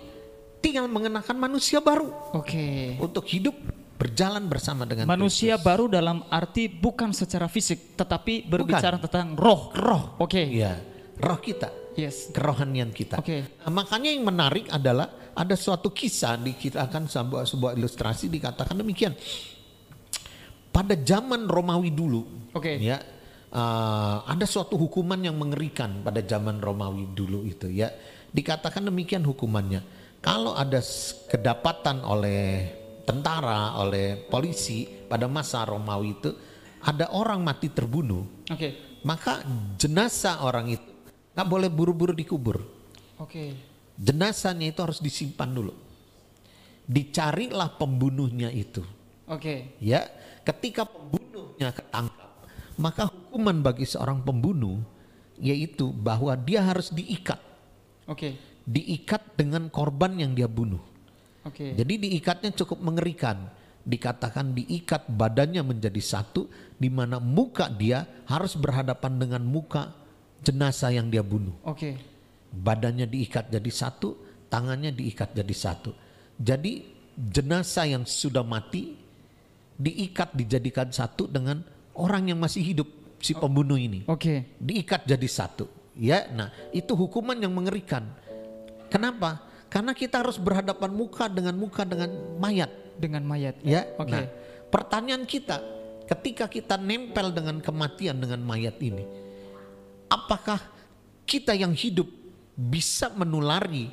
[0.63, 2.97] tinggal mengenakan manusia baru Oke.
[2.97, 3.53] untuk hidup
[3.95, 5.67] berjalan bersama dengan Manusia Kristus.
[5.67, 9.71] baru dalam arti bukan secara fisik, tetapi berbicara tentang roh.
[9.71, 10.19] roh.
[10.19, 10.43] Oke.
[10.43, 10.75] Iya,
[11.23, 12.29] roh kita, Yes.
[12.35, 13.23] kerohanian kita.
[13.23, 13.63] Oke.
[13.63, 19.15] Nah, makanya yang menarik adalah ada suatu kisah dikitakan sebuah sebuah ilustrasi dikatakan demikian.
[20.75, 22.75] Pada zaman Romawi dulu, Oke.
[22.83, 22.99] ya
[23.55, 27.87] uh, ada suatu hukuman yang mengerikan pada zaman Romawi dulu itu ya.
[28.35, 29.79] Dikatakan demikian hukumannya.
[30.19, 30.83] Kalau ada
[31.31, 32.67] kedapatan oleh
[33.05, 36.29] tentara, oleh polisi pada masa Romawi itu
[36.81, 39.01] ada orang mati terbunuh, Oke.
[39.05, 39.45] maka
[39.77, 40.89] jenazah orang itu
[41.37, 42.63] nggak boleh buru-buru dikubur.
[43.21, 43.55] Oke.
[43.95, 45.73] Jenazahnya itu harus disimpan dulu.
[46.85, 48.83] Dicarilah pembunuhnya itu.
[49.25, 49.75] Oke.
[49.81, 50.05] Ya,
[50.43, 52.29] ketika pembunuhnya ketangkap,
[52.77, 54.83] maka hukuman bagi seorang pembunuh
[55.35, 57.39] yaitu bahwa dia harus diikat,
[58.07, 58.39] Oke.
[58.63, 60.79] diikat dengan korban yang dia bunuh.
[61.45, 61.77] Oke.
[61.77, 63.49] Jadi diikatnya cukup mengerikan.
[63.85, 69.93] Dikatakan diikat badannya menjadi satu di mana muka dia harus berhadapan dengan muka
[70.41, 71.53] jenazah yang dia bunuh.
[71.61, 71.93] Oke.
[72.49, 74.17] Badannya diikat jadi satu,
[74.49, 75.93] tangannya diikat jadi satu.
[76.41, 76.81] Jadi
[77.13, 78.97] jenazah yang sudah mati
[79.77, 81.61] diikat dijadikan satu dengan
[81.93, 82.89] orang yang masih hidup
[83.21, 84.01] si pembunuh ini.
[84.09, 84.57] Oke.
[84.57, 85.69] Diikat jadi satu.
[85.95, 88.03] Ya, nah itu hukuman yang mengerikan.
[88.91, 89.39] Kenapa?
[89.75, 92.07] Karena kita harus berhadapan muka dengan muka dengan
[92.39, 92.71] mayat.
[92.95, 93.59] Dengan mayat.
[93.59, 94.07] Ya, Oke.
[94.07, 94.23] nah
[94.71, 95.59] pertanyaan kita
[96.07, 99.03] ketika kita nempel dengan kematian dengan mayat ini,
[100.07, 100.63] apakah
[101.27, 102.07] kita yang hidup
[102.55, 103.91] bisa menulari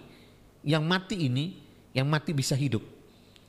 [0.62, 1.58] yang mati ini,
[1.90, 2.86] yang mati bisa hidup?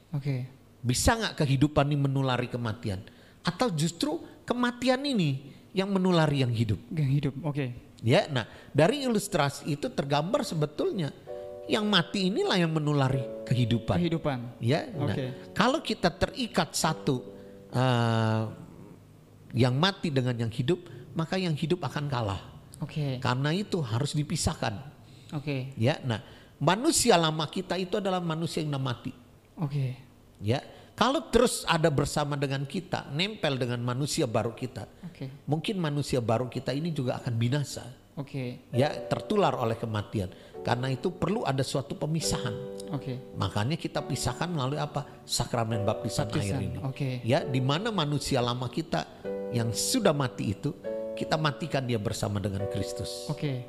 [0.09, 0.49] Oke.
[0.81, 2.97] Bisa nggak kehidupan ini menulari kematian?
[3.45, 6.81] Atau justru kematian ini yang menulari yang hidup?
[6.89, 7.33] Yang hidup.
[7.45, 7.77] Oke.
[8.01, 11.13] Ya, nah dari ilustrasi itu tergambar sebetulnya
[11.69, 13.97] yang mati inilah yang menulari kehidupan.
[13.99, 14.37] Kehidupan.
[14.59, 15.25] Ya, nah, Oke.
[15.55, 17.23] kalau kita terikat satu
[17.71, 18.43] eh,
[19.55, 20.83] yang mati dengan yang hidup,
[21.15, 22.41] maka yang hidup akan kalah.
[22.81, 23.21] Oke.
[23.23, 24.75] Karena itu harus dipisahkan.
[25.33, 25.71] Oke.
[25.79, 26.19] Ya, nah
[26.59, 29.13] manusia lama kita itu adalah manusia yang sudah mati.
[29.55, 29.95] Oke.
[30.43, 30.59] Ya,
[30.93, 35.31] kalau terus ada bersama dengan kita, nempel dengan manusia baru kita, Oke.
[35.47, 37.87] mungkin manusia baru kita ini juga akan binasa.
[38.13, 38.69] Oke.
[38.69, 40.29] Ya, tertular oleh kematian.
[40.63, 42.55] Karena itu perlu ada suatu pemisahan.
[42.95, 43.19] Oke.
[43.35, 45.03] Makanya kita pisahkan melalui apa?
[45.27, 46.79] Sakramen baptisan, air Baptisan, ini.
[46.79, 47.09] oke.
[47.27, 49.03] Ya, di mana manusia lama kita
[49.51, 50.71] yang sudah mati itu
[51.13, 53.27] kita matikan dia bersama dengan Kristus.
[53.27, 53.65] Oke.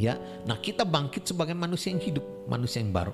[0.00, 0.16] Ya.
[0.48, 3.12] Nah, kita bangkit sebagai manusia yang hidup, manusia yang baru.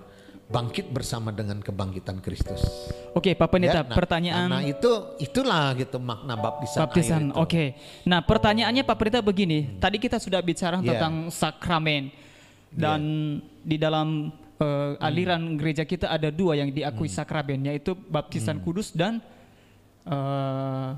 [0.49, 2.65] Bangkit bersama dengan kebangkitan Kristus.
[3.13, 4.89] Oke, Pak Pendeta, Ya, nah, pertanyaan Nah, itu
[5.21, 7.23] itulah gitu makna baptisan, air baptisan.
[7.37, 7.77] Oke.
[8.09, 9.77] Nah, pertanyaannya Pak Pendeta begini.
[9.77, 10.97] Tadi kita sudah bicara Ya.
[10.97, 12.09] tentang sakramen
[12.71, 13.01] dan
[13.63, 19.21] di dalam eh, aliran gereja kita ada dua yang diakui sakramen yaitu baptisan kudus dan
[20.05, 20.89] eh,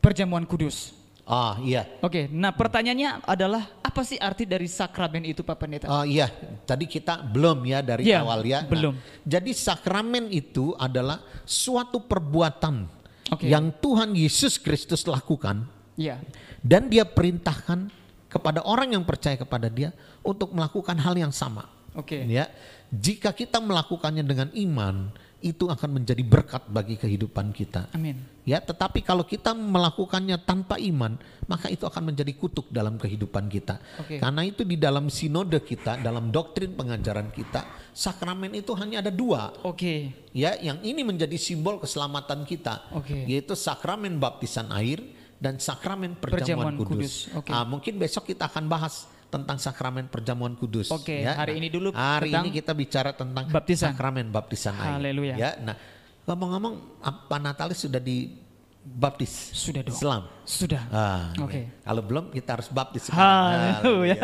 [0.00, 0.92] perjamuan kudus.
[1.24, 1.88] Ah, iya.
[2.04, 5.88] Oke, nah pertanyaannya adalah apa sih arti dari sakramen itu Pak Pendeta?
[5.88, 6.28] Oh iya,
[6.68, 8.60] tadi kita belum ya dari Iya, awal ya.
[8.60, 8.94] Nah, belum.
[9.24, 12.84] jadi sakramen itu adalah suatu perbuatan
[13.32, 13.48] Oke.
[13.48, 15.64] yang Tuhan Yesus Kristus lakukan
[15.96, 16.20] Iya.
[16.60, 17.88] dan dia perintahkan
[18.34, 19.94] kepada orang yang percaya kepada dia
[20.26, 21.70] untuk melakukan hal yang sama.
[21.94, 22.26] Oke.
[22.26, 22.50] Ya,
[22.90, 25.14] jika kita melakukannya dengan iman,
[25.44, 27.92] itu akan menjadi berkat bagi kehidupan kita.
[27.92, 28.16] Amin.
[28.48, 33.76] Ya, tetapi kalau kita melakukannya tanpa iman, maka itu akan menjadi kutuk dalam kehidupan kita.
[34.00, 34.16] Oke.
[34.24, 37.60] Karena itu di dalam sinode kita, dalam doktrin pengajaran kita,
[37.92, 39.52] sakramen itu hanya ada dua.
[39.68, 40.16] Oke.
[40.32, 43.28] Ya, yang ini menjadi simbol keselamatan kita, Oke.
[43.28, 45.04] yaitu sakramen baptisan air
[45.44, 47.28] dan sakramen perjamuan, Perjamuan kudus.
[47.28, 47.50] kudus, oke.
[47.52, 50.88] Ah, mungkin besok kita akan bahas tentang sakramen perjamuan kudus.
[50.88, 51.36] Oke, ya.
[51.36, 53.92] hari Nah, ini dulu Hari ini kita bicara tentang baptisan.
[53.92, 54.96] sakramen baptisan air.
[54.96, 55.34] Haleluya.
[55.36, 55.76] Ya, nah
[56.24, 59.52] ngomong-ngomong, apa Natalis sudah dibaptis?
[59.52, 59.92] Sudah dong.
[59.92, 60.22] Islam.
[60.48, 60.82] Sudah.
[60.88, 61.68] Ah, Oke.
[61.68, 61.84] ya.
[61.84, 63.10] Kalau belum kita harus baptis.
[63.12, 64.16] Haleluya.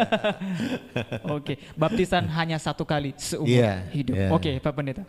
[1.37, 4.15] Oke, baptisan hanya satu kali seumur Iya, hidup.
[4.17, 4.29] iya.
[4.33, 5.05] Oke, Pak Pendeta.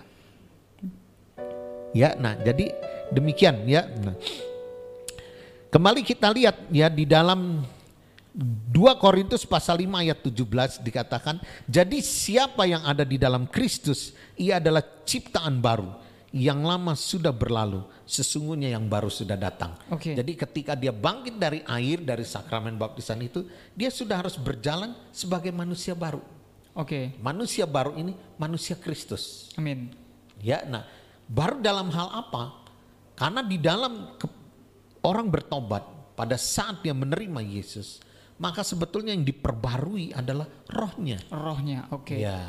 [1.91, 2.72] Ya, nah jadi
[3.12, 3.84] demikian ya.
[3.99, 4.16] Nah,
[5.72, 7.63] kembali kita lihat ya di dalam
[8.32, 14.59] 2 Korintus pasal 5 ayat 17 dikatakan, jadi siapa yang ada di dalam Kristus, ia
[14.59, 15.99] adalah ciptaan baru.
[16.32, 19.76] Yang lama sudah berlalu, sesungguhnya yang baru sudah datang.
[19.91, 20.15] Oke.
[20.15, 23.43] Jadi ketika dia bangkit dari air, dari sakramen baptisan itu,
[23.76, 26.24] dia sudah harus berjalan sebagai manusia baru.
[26.72, 29.51] Oke, Manusia baru ini manusia Kristus.
[29.59, 29.91] amin.
[30.39, 30.88] Ya, nah
[31.28, 32.55] baru dalam hal apa?
[33.19, 34.40] Karena di dalam ke-
[35.01, 35.83] orang bertobat
[36.13, 38.01] pada saat dia menerima Yesus,
[38.37, 41.17] maka sebetulnya yang diperbarui adalah rohnya.
[41.29, 42.15] Rohnya, oke.
[42.17, 42.41] Ya,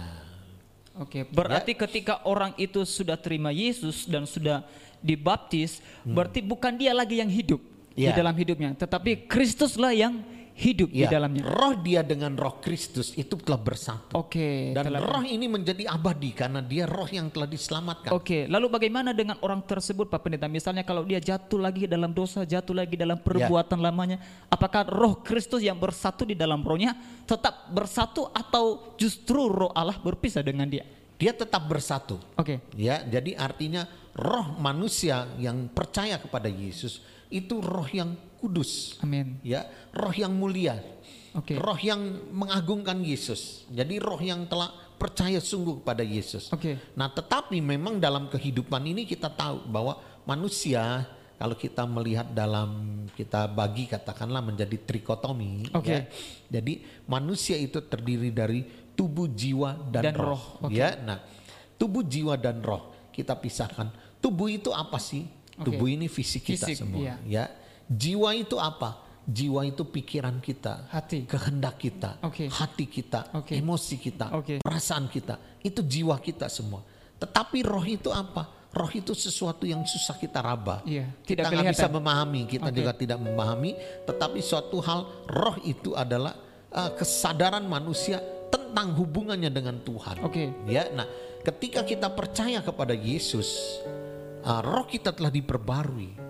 [0.92, 4.60] Oke, berarti ketika orang itu sudah terima Yesus dan sudah
[5.00, 7.64] dibaptis, berarti bukan dia lagi yang hidup
[7.96, 8.12] di Hmm.
[8.12, 8.16] Ya.
[8.16, 10.20] dalam hidupnya, tetapi Kristuslah yang
[10.52, 11.10] hidup di ya.
[11.10, 11.42] dalamnya.
[11.48, 14.12] Roh dia dengan roh Kristus itu telah bersatu.
[14.16, 18.12] Oke, Dan telah- roh ini menjadi abadi karena dia roh yang telah diselamatkan.
[18.12, 20.46] Oke, lalu bagaimana dengan orang tersebut Pak Pendeta?
[20.46, 24.20] Misalnya kalau dia jatuh lagi dalam dosa, jatuh lagi dalam perbuatan lamanya,
[24.52, 26.94] apakah roh Kristus yang bersatu di dalam rohnya
[27.24, 30.84] tetap bersatu atau justru roh Allah berpisah dengan dia?
[31.16, 32.18] Dia tetap bersatu.
[32.34, 36.98] Oke, Ya, jadi artinya roh manusia yang percaya kepada Yesus
[37.32, 39.00] itu roh yang kudus.
[39.00, 39.38] amin.
[39.40, 39.64] ya
[39.96, 40.76] roh yang mulia
[41.32, 41.56] Oke.
[41.56, 44.68] roh yang mengagungkan Yesus jadi roh yang telah
[45.00, 46.76] percaya sungguh kepada Yesus Oke.
[46.92, 49.96] nah tetapi memang dalam kehidupan ini kita tahu bahwa
[50.28, 51.08] manusia
[51.40, 55.90] kalau kita melihat dalam kita bagi katakanlah menjadi trikotomi Oke.
[55.90, 56.00] ya.
[56.60, 58.62] jadi manusia itu terdiri dari
[58.92, 60.74] tubuh jiwa dan, Dan roh, roh, oke.
[60.74, 61.18] ya nah
[61.80, 63.88] tubuh jiwa dan roh kita pisahkan
[64.20, 65.26] tubuh itu apa sih
[65.58, 65.64] Oke.
[65.68, 67.14] tubuh ini fisik kita Fisik, semua iya.
[67.26, 67.44] ya
[67.88, 71.28] jiwa itu apa jiwa itu pikiran kita Hati.
[71.30, 72.50] kehendak kita Oke.
[72.50, 73.54] hati kita Oke.
[73.54, 74.58] emosi kita Oke.
[74.58, 76.82] perasaan kita itu jiwa kita semua
[77.22, 81.74] tetapi roh itu apa roh itu sesuatu yang susah kita raba Iya, kita tidak nggak
[81.76, 82.76] bisa memahami kita Oke.
[82.82, 83.76] juga tidak memahami
[84.08, 86.34] tetapi suatu hal roh itu adalah
[86.74, 88.18] uh, kesadaran manusia
[88.50, 90.50] tentang hubungannya dengan Tuhan Oke.
[90.66, 91.06] ya nah
[91.46, 93.78] ketika kita percaya kepada Yesus
[94.42, 96.20] uh, roh kita telah diperbarui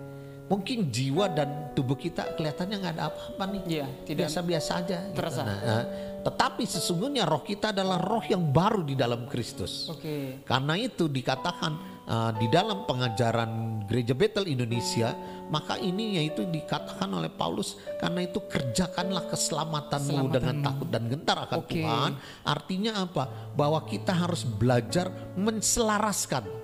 [0.43, 5.15] mungkin jiwa dan tubuh kita kelihatannya nggak ada apa-apa nih Iya, tidak biasa-biasa aja gitu.
[5.17, 5.41] terasa.
[5.41, 5.83] Nah, uh,
[6.23, 10.39] tetapi sesungguhnya roh kita adalah roh yang baru di dalam Kristus Oke.
[10.45, 11.71] karena itu dikatakan
[12.05, 15.15] uh, di dalam pengajaran gereja Betel Indonesia,
[15.49, 20.63] maka ini yaitu dikatakan oleh Paulus karena itu kerjakanlah keselamatanmu dengan Keselamatanmu.
[20.63, 21.81] takut dan gentar akan Oke.
[21.81, 22.11] Tuhan.
[22.45, 23.23] Artinya apa?
[23.57, 26.62] Bahwa kita harus belajar menselaraskan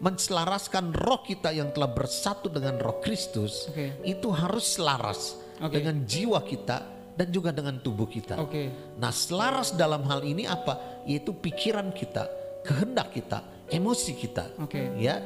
[0.00, 4.00] menselaraskan roh kita yang telah bersatu dengan roh Kristus Oke.
[4.02, 5.76] itu harus selaras Oke.
[5.76, 8.40] dengan jiwa kita dan juga dengan tubuh kita.
[8.40, 8.96] Oke.
[8.96, 11.04] Nah, selaras dalam hal ini apa?
[11.04, 12.24] Yaitu pikiran kita,
[12.64, 14.56] kehendak kita, emosi kita.
[14.56, 14.96] Oke.
[14.96, 15.20] Ya.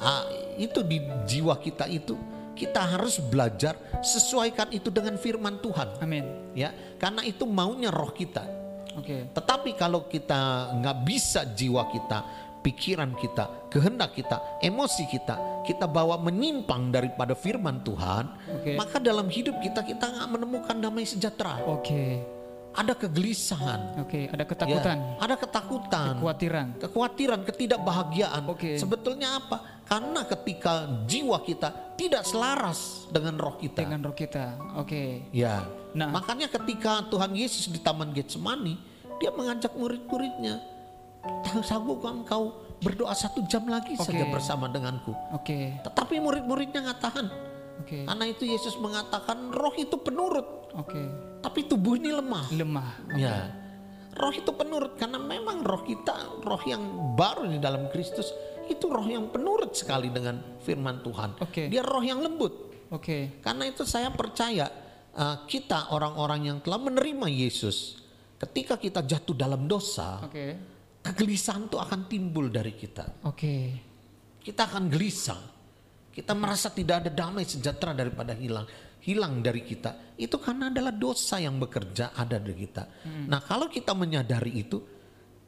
[0.00, 0.24] Ah,
[0.56, 2.16] itu di jiwa kita itu
[2.56, 6.00] kita harus belajar sesuaikan itu dengan firman Tuhan.
[6.00, 6.24] Amin.
[6.54, 8.46] Ya, karena itu maunya roh kita.
[8.94, 9.26] Oke.
[9.34, 15.36] Tetapi kalau kita nggak bisa jiwa kita, pikiran kita, kehendak kita, emosi kita,
[15.68, 18.24] kita bawa menyimpang daripada firman Tuhan,
[18.56, 18.72] Oke.
[18.80, 21.60] maka dalam hidup kita kita nggak menemukan damai sejahtera.
[21.68, 22.24] Oke.
[22.74, 26.66] Ada kegelisahan, Oke, ada ya, ketakutan, ada ketakutan, kekhawatiran.
[26.82, 28.42] kekhawatiran, ketidakbahagiaan.
[28.50, 28.74] Oke.
[28.74, 29.78] Sebetulnya apa?
[29.86, 33.78] Karena ketika jiwa kita tidak selaras dengan roh kita.
[33.78, 34.58] dengan roh kita.
[34.74, 35.30] Oke.
[35.30, 35.62] Ya.
[35.94, 36.10] Nah.
[36.10, 38.74] Makanya ketika Tuhan Yesus di Taman Getsemani,
[39.22, 40.58] dia mengajak murid-muridnya,
[41.62, 44.04] sanggupkah engkau berdoa satu jam lagi Oke.
[44.12, 45.16] saja bersama denganku.
[45.32, 45.80] Oke.
[45.80, 47.26] Tetapi murid-muridnya nggak tahan.
[47.80, 48.06] Oke.
[48.06, 51.02] Karena itu Yesus mengatakan roh itu penurut, Oke.
[51.42, 52.46] tapi tubuh ini lemah.
[52.54, 52.88] Lemah.
[53.18, 53.50] Ya.
[54.14, 58.30] Roh itu penurut karena memang roh kita, roh yang baru di dalam Kristus
[58.70, 61.42] itu roh yang penurut sekali dengan firman Tuhan.
[61.42, 61.66] Oke.
[61.66, 62.52] Dia roh yang lembut.
[62.94, 63.42] Oke.
[63.42, 64.70] Karena itu saya percaya
[65.18, 67.98] uh, kita orang-orang yang telah menerima Yesus,
[68.38, 70.73] ketika kita jatuh dalam dosa, Oke.
[71.04, 73.28] Kegelisahan itu akan timbul dari kita.
[73.28, 73.54] Oke.
[74.40, 75.40] Kita akan gelisah.
[76.08, 78.64] Kita merasa tidak ada damai sejahtera daripada hilang.
[79.04, 80.16] Hilang dari kita.
[80.16, 83.04] Itu karena adalah dosa yang bekerja ada dari kita.
[83.28, 84.80] Nah kalau kita menyadari itu,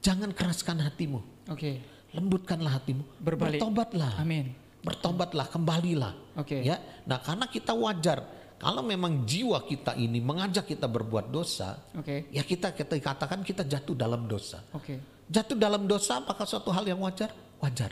[0.05, 1.49] jangan keraskan hatimu.
[1.49, 1.81] Oke.
[2.13, 3.03] Lembutkanlah hatimu.
[3.17, 3.57] Berbalik.
[3.57, 4.21] Bertobatlah.
[4.21, 4.67] Amin.
[4.87, 6.63] bertobatlah kembalilah Oke.
[6.63, 6.79] ya
[7.11, 8.23] nah karena kita wajar
[8.55, 12.31] kalau memang jiwa kita ini mengajak kita berbuat dosa Oke.
[12.31, 15.16] ya kita kita katakan kita jatuh dalam dosa Oke.
[15.27, 17.91] Jatuh dalam dosa apakah suatu hal yang wajar wajar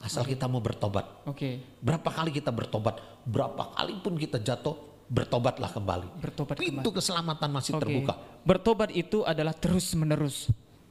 [0.00, 1.60] asal kita mau bertobat Oke.
[1.84, 4.76] berapa kali kita bertobat berapa kali pun kita jatuh
[5.10, 7.82] bertobatlah kembali Bertobat pintu keselamatan masih Oke.
[7.84, 10.48] terbuka Bertobat itu adalah terus menerus.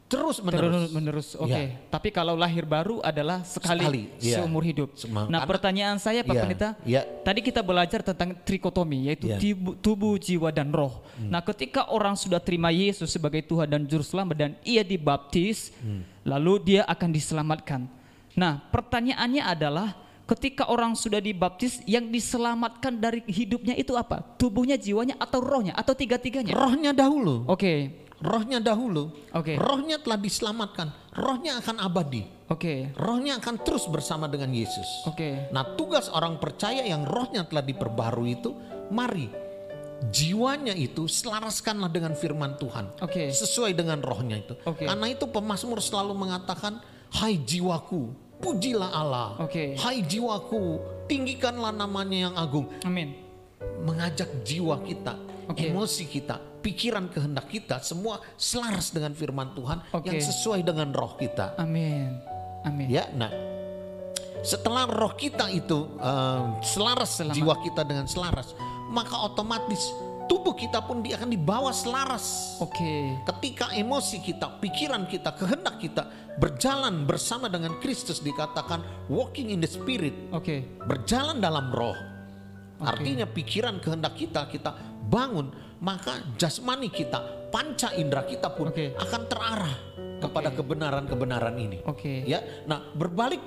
[0.10, 1.28] Terus Terus menerus menerus.
[1.38, 1.53] Oke.
[1.53, 1.78] Ya.
[1.88, 4.41] Tapi kalau lahir baru adalah sekali, Sekali, iya.
[4.41, 4.97] seumur hidup.
[4.97, 7.01] Sema- nah, pertanyaan saya Pak Iya, Pendeta, iya.
[7.22, 9.30] tadi kita belajar tentang trikotomi yaitu.
[9.30, 9.38] Hmm.
[9.38, 11.05] tibu- tubuh, jiwa dan roh.
[11.22, 16.01] Nah, ketika orang sudah terima Yesus sebagai Tuhan dan juru selamat dan ia dibaptis, Hmm.
[16.26, 17.86] lalu dia akan diselamatkan.
[18.34, 19.93] Nah, pertanyaannya adalah
[20.26, 24.26] ketika orang sudah dibaptis yang diselamatkan dari hidupnya itu apa?
[24.38, 26.53] Tubuhnya, jiwanya atau rohnya atau tiga-tiganya?
[26.53, 28.05] rohnya dahulu Oke.
[28.20, 29.55] Rohnya dahulu Oke.
[29.55, 32.89] rohnya telah diselamatkan rohnya akan abadi Oke.
[32.97, 35.05] Rohnya akan terus bersama dengan Yesus.
[35.05, 35.53] Oke.
[35.53, 38.57] Nah, tugas orang percaya yang rohnya telah diperbaharui itu,
[38.89, 39.30] mari
[40.07, 42.89] jiwanya itu selaraskanlah dengan firman Tuhan.
[43.03, 43.30] Oke.
[43.30, 44.55] Sesuai dengan rohnya itu.
[44.65, 44.89] Oke.
[44.89, 46.82] Karena itu pemazmur selalu mengatakan,
[47.13, 48.09] "Hai jiwaku,
[48.41, 49.38] pujilah Allah.
[49.43, 49.78] Oke.
[49.78, 53.13] Hai jiwaku, tinggikanlah namanya yang agung." Amin.
[53.84, 55.20] Mengajak jiwa kita,
[55.51, 55.70] Oke.
[55.70, 60.12] emosi kita, pikiran kehendak kita semua selaras dengan firman Tuhan Oke.
[60.12, 61.55] yang sesuai dengan roh kita.
[61.60, 62.20] Amin.
[62.68, 62.88] Amin.
[62.91, 63.32] Ya, nah
[64.39, 67.36] setelah roh kita itu eh, selaras Selamat.
[67.36, 68.55] jiwa kita dengan selaras,
[68.91, 69.91] maka otomatis
[70.30, 72.55] tubuh kita pun dia akan dibawa selaras.
[72.62, 73.18] Oke.
[73.26, 76.05] Ketika emosi kita, pikiran kita, kehendak kita
[76.38, 80.64] berjalan bersama dengan Kristus dikatakan walking in the spirit, Oke.
[80.86, 81.97] berjalan dalam roh.
[82.80, 85.49] Artinya pikiran kehendak kita kita bangun,
[85.82, 88.93] maka jasmani kita, panca indera kita pun Oke.
[88.93, 89.76] akan terarah
[90.22, 91.82] kepada kebenaran-kebenaran ini.
[91.89, 92.24] Oke.
[92.30, 93.41] Ya, nah berbalik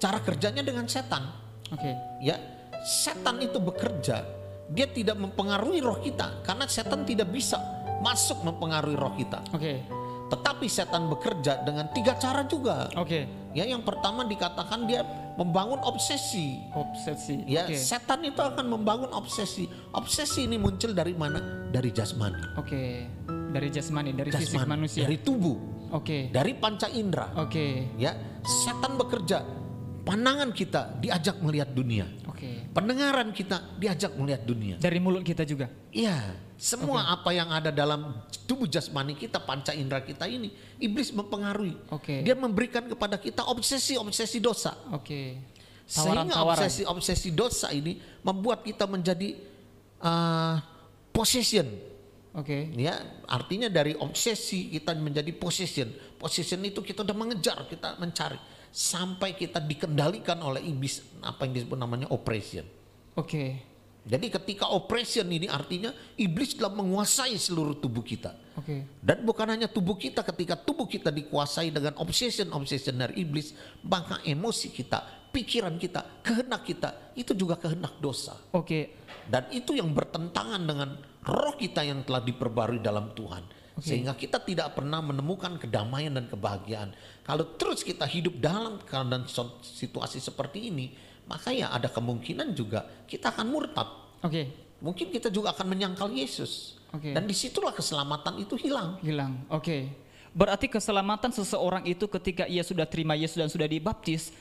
[0.00, 1.28] cara kerjanya dengan setan.
[1.68, 1.92] Oke.
[2.24, 2.40] Ya,
[2.82, 4.24] setan itu bekerja,
[4.72, 7.60] dia tidak mempengaruhi roh kita karena setan tidak bisa
[8.00, 9.44] masuk mempengaruhi roh kita.
[9.52, 9.84] Oke.
[10.32, 12.88] Tetapi setan bekerja dengan tiga cara juga.
[12.96, 13.52] Oke.
[13.52, 15.04] Ya, yang pertama dikatakan dia
[15.38, 16.60] membangun obsesi.
[16.76, 17.44] Obsesi.
[17.48, 17.76] Ya, Oke.
[17.76, 19.64] setan itu akan membangun obsesi.
[19.96, 21.40] Obsesi ini muncul dari mana?
[21.72, 22.56] Dari jasmani.
[22.60, 23.08] Oke.
[23.52, 25.04] Dari jasmani, dari fisik Jasmani, manusia.
[25.04, 25.56] dari tubuh,
[25.92, 26.32] Oke.
[26.32, 27.36] dari panca indera.
[27.36, 27.92] Oke.
[28.00, 29.44] Ya, setan bekerja.
[30.02, 32.08] Pandangan kita diajak melihat dunia.
[32.26, 32.66] Oke.
[32.74, 34.74] Pendengaran kita diajak melihat dunia.
[34.80, 35.70] Dari mulut kita juga.
[35.94, 36.16] Iya,
[36.62, 41.74] semua apa yang ada dalam tubuh jasmani kita, panca indera kita ini, iblis mempengaruhi.
[41.90, 42.22] Oke.
[42.22, 44.78] Dia memberikan kepada kita obsesi-obsesi dosa.
[44.94, 45.42] Oke.
[45.82, 46.62] Sehingga Tawaran-tawaran.
[46.62, 49.34] obsesi-obsesi dosa ini membuat kita menjadi
[50.06, 50.62] uh,
[51.10, 51.66] possession.
[52.30, 52.70] Oke.
[52.78, 52.94] Ya,
[53.26, 55.90] artinya dari obsesi kita menjadi possession.
[56.14, 58.38] Possession itu kita udah mengejar, kita mencari.
[58.72, 62.64] sampai kita dikendalikan oleh iblis apa yang disebut namanya oppression.
[63.12, 63.71] Oke.
[64.02, 68.34] Jadi ketika oppression ini artinya iblis telah menguasai seluruh tubuh kita.
[68.58, 68.98] Oke.
[68.98, 73.54] Dan bukan hanya tubuh kita, ketika tubuh kita dikuasai dengan obsession-obsession dari iblis,
[73.86, 78.34] maka emosi kita, pikiran kita, kehendak kita, itu juga kehendak dosa.
[78.50, 78.98] Oke.
[79.30, 83.62] Dan itu yang bertentangan dengan roh kita yang telah diperbarui dalam Tuhan.
[83.80, 86.92] Sehingga kita tidak pernah menemukan kedamaian dan kebahagiaan.
[87.24, 89.24] Kalau terus kita hidup dalam keadaan
[89.64, 90.92] situasi seperti ini,
[91.26, 93.88] maka ya ada kemungkinan juga kita akan murtad.
[94.22, 94.50] Oke.
[94.82, 96.82] Mungkin kita juga akan menyangkal Yesus.
[96.90, 97.14] Oke.
[97.14, 98.98] Dan di situlah keselamatan itu hilang.
[99.00, 99.46] Hilang.
[99.48, 99.88] Oke.
[100.32, 104.32] Berarti keselamatan seseorang itu ketika ia sudah terima Yesus dan sudah dibaptis,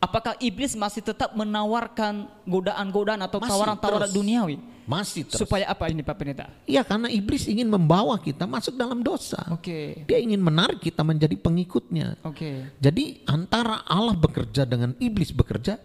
[0.00, 4.56] apakah iblis masih tetap menawarkan godaan-godaan atau tawaran-tawaran duniawi?
[4.88, 5.38] Masih terus.
[5.44, 6.50] Supaya apa ini Pak Pendeta?
[6.66, 9.38] Iya karena iblis ingin membawa kita masuk dalam dosa.
[9.54, 10.02] Oke.
[10.08, 12.18] Dia ingin menarik kita menjadi pengikutnya.
[12.26, 12.74] Oke.
[12.82, 15.78] Jadi antara Allah bekerja dengan iblis bekerja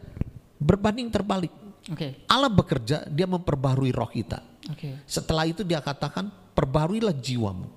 [0.60, 1.53] berbanding terbalik.
[1.86, 2.26] Oke.
[2.26, 4.41] Allah bekerja, dia memperbarui roh kita.
[4.74, 5.06] Oke.
[5.06, 7.70] Setelah itu dia katakan, perbaruilah jiwamu.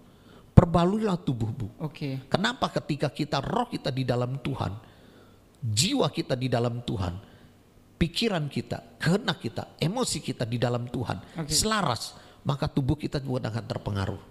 [0.56, 1.84] Perbaruilah tubuhmu.
[1.84, 2.24] Oke.
[2.26, 4.72] Kenapa ketika kita roh kita di dalam Tuhan,
[5.60, 7.14] jiwa kita di dalam Tuhan,
[8.00, 11.52] pikiran kita, kehendak kita, emosi kita di dalam Tuhan, Oke.
[11.52, 12.16] selaras,
[12.48, 14.22] maka tubuh kita juga akan terpengaruh.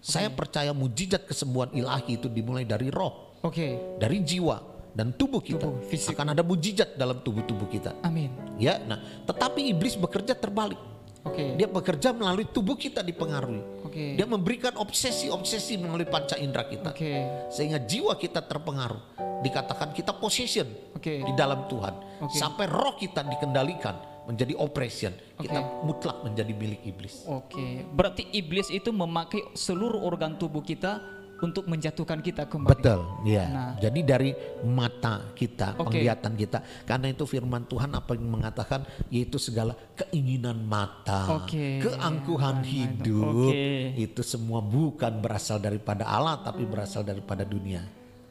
[0.00, 4.00] Saya percaya mujizat kesembuhan ilahi itu dimulai dari roh, Oke.
[4.00, 5.66] dari jiwa dan tubuh kita.
[5.66, 6.14] Tubuh, fisik.
[6.14, 7.94] Akan ada mujizat dalam tubuh-tubuh kita.
[8.02, 8.30] Amin.
[8.58, 10.78] Ya, nah, tetapi iblis bekerja terbalik.
[11.20, 11.52] Oke.
[11.56, 13.84] Dia bekerja melalui tubuh kita dipengaruhi.
[13.84, 14.16] Oke.
[14.16, 16.96] Dia memberikan obsesi-obsesi melalui panca indera kita.
[16.96, 17.12] Oke.
[17.52, 19.20] Sehingga jiwa kita terpengaruh.
[19.40, 21.20] Dikatakan kita possession Oke.
[21.20, 22.24] di dalam Tuhan.
[22.24, 22.36] Oke.
[22.36, 25.12] Sampai roh kita dikendalikan menjadi oppression.
[25.36, 25.84] Kita Oke.
[25.84, 27.24] mutlak menjadi milik iblis.
[27.28, 27.84] Oke.
[27.92, 32.70] Berarti iblis itu memakai seluruh organ tubuh kita untuk menjatuhkan kita kembali.
[32.72, 33.44] Betul, ya.
[33.48, 33.72] Nah.
[33.80, 34.30] Jadi dari
[34.64, 35.96] mata kita, Oke.
[35.96, 36.58] penglihatan kita.
[36.84, 41.80] Karena itu firman Tuhan apa yang mengatakan yaitu segala keinginan mata, Oke.
[41.80, 43.50] keangkuhan hidup.
[43.50, 43.96] Oke.
[43.96, 47.82] Itu semua bukan berasal daripada Allah tapi berasal daripada dunia.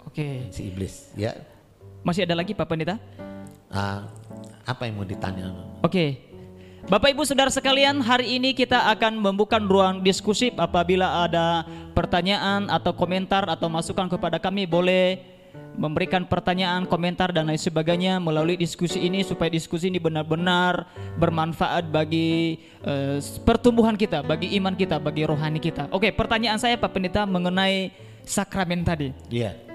[0.06, 0.50] Oke.
[0.54, 1.34] Si iblis, ya.
[2.06, 2.96] Masih ada lagi Pak Pendeta?
[3.70, 4.10] Ah,
[4.66, 5.52] apa yang mau ditanya?
[5.86, 6.29] Oke.
[6.88, 12.96] Bapak Ibu Saudara sekalian, hari ini kita akan membuka ruang diskusi apabila ada pertanyaan atau
[12.96, 15.20] komentar atau masukan kepada kami boleh
[15.76, 20.88] memberikan pertanyaan, komentar dan lain sebagainya melalui diskusi ini supaya diskusi ini benar-benar
[21.20, 25.92] bermanfaat bagi eh, pertumbuhan kita, bagi iman kita, bagi rohani kita.
[25.92, 27.92] Oke, pertanyaan saya Pak Pendeta mengenai
[28.24, 29.12] sakramen tadi.
[29.28, 29.69] Iya.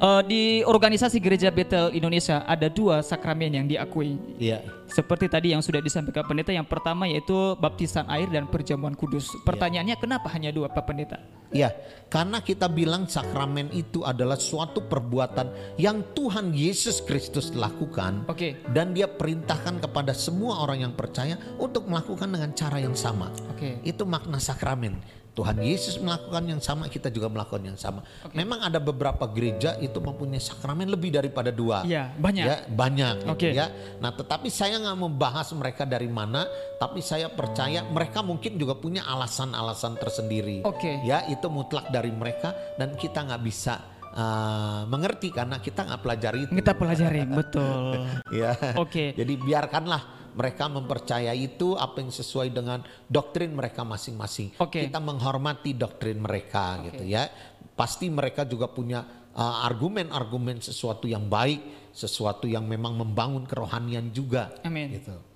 [0.00, 4.16] Eh, di organisasi Gereja Betel Indonesia ada dua sakramen yang diakui.
[4.40, 4.64] Iya.
[4.88, 9.28] Seperti tadi yang sudah disampaikan pendeta, yang pertama yaitu baptisan air dan perjamuan kudus.
[9.44, 11.20] Pertanyaannya kenapa hanya dua Pak Pendeta?
[11.52, 11.70] Ya,
[12.08, 18.62] karena kita bilang sakramen itu adalah suatu perbuatan yang Tuhan Yesus Kristus lakukan Oke.
[18.70, 23.30] dan dia perintahkan kepada semua orang yang percaya untuk melakukan dengan cara yang sama.
[23.52, 23.82] Oke.
[23.84, 25.19] Itu makna sakramen.
[25.30, 28.02] Tuhan Yesus melakukan yang sama, kita juga melakukan yang sama.
[28.34, 31.86] Memang ada beberapa gereja itu mempunyai sakramen lebih daripada dua.
[31.86, 32.46] Iya, banyak.
[32.46, 33.14] Ya, banyak.
[33.24, 33.48] gitu Oke.
[33.54, 33.70] ya.
[34.02, 36.44] Nah, tetapi saya nggak membahas mereka dari mana,
[36.82, 40.66] tapi saya percaya mereka mungkin juga punya alasan-alasan tersendiri.
[40.66, 40.98] Oke.
[41.06, 46.38] Ya, itu mutlak dari mereka dan kita nggak bisa uh, mengerti karena kita nggak pelajari
[46.46, 46.52] itu.
[46.58, 48.02] Kita pelajari, betul.
[48.30, 48.54] Ya.
[48.78, 49.10] Oke.
[49.14, 54.56] Jadi biarkanlah mereka mempercayai itu apa yang sesuai dengan doktrin mereka masing-masing.
[54.60, 54.86] Oke.
[54.86, 57.26] Kita menghormati doktrin mereka gitu ya.
[57.74, 64.52] Pasti mereka juga punya uh, argumen-argumen sesuatu yang baik, sesuatu yang memang membangun kerohanian juga.
[64.62, 65.00] Amin.
[65.00, 65.30] Gitu.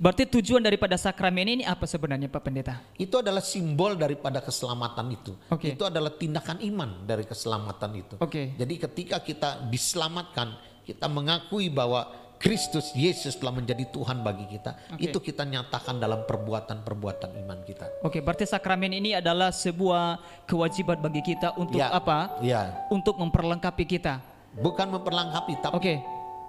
[0.00, 2.80] Berarti tujuan daripada sakramen ini apa sebenarnya Pak Pendeta?
[2.96, 5.36] Itu adalah simbol daripada keselamatan itu.
[5.52, 5.76] Oke.
[5.76, 8.14] Itu adalah tindakan iman dari keselamatan itu.
[8.16, 8.56] Oke.
[8.56, 10.56] Jadi ketika kita diselamatkan,
[10.88, 12.08] kita mengakui bahwa
[12.40, 14.72] Kristus Yesus telah menjadi Tuhan bagi kita.
[14.96, 15.12] Oke.
[15.12, 18.00] Itu kita nyatakan dalam perbuatan-perbuatan iman kita.
[18.00, 20.16] Oke, berarti sakramen ini adalah sebuah
[20.48, 21.92] kewajiban bagi kita untuk Ya.
[21.92, 22.40] apa?
[22.40, 24.24] Ya, Untuk memperlengkapi kita.
[24.56, 25.94] bukan memperlengkapi tapi Oke.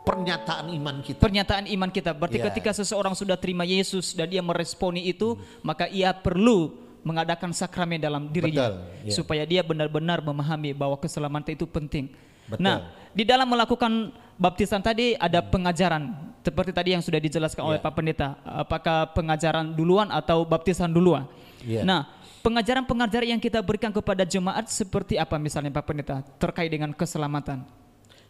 [0.08, 1.20] pernyataan iman kita.
[1.20, 2.16] Pernyataan iman kita.
[2.16, 2.48] Berarti Ya.
[2.48, 6.72] ketika seseorang sudah terima Yesus dan dia meresponi itu, maka ia perlu
[7.04, 9.14] mengadakan sakramen dalam dirinya Betul, ya.
[9.14, 12.14] supaya dia benar-benar memahami bahwa keselamatan itu penting.
[12.48, 12.64] Betul.
[12.64, 17.86] Nah, di dalam melakukan baptisan tadi ada pengajaran seperti tadi yang sudah dijelaskan oleh Ya.
[17.86, 18.30] Pak Pendeta.
[18.42, 21.30] Apakah pengajaran duluan atau baptisan duluan?
[21.62, 21.86] Ya.
[21.86, 22.10] Nah,
[22.42, 27.62] pengajaran-pengajaran yang kita berikan kepada jemaat seperti apa misalnya Pak Pendeta terkait dengan keselamatan?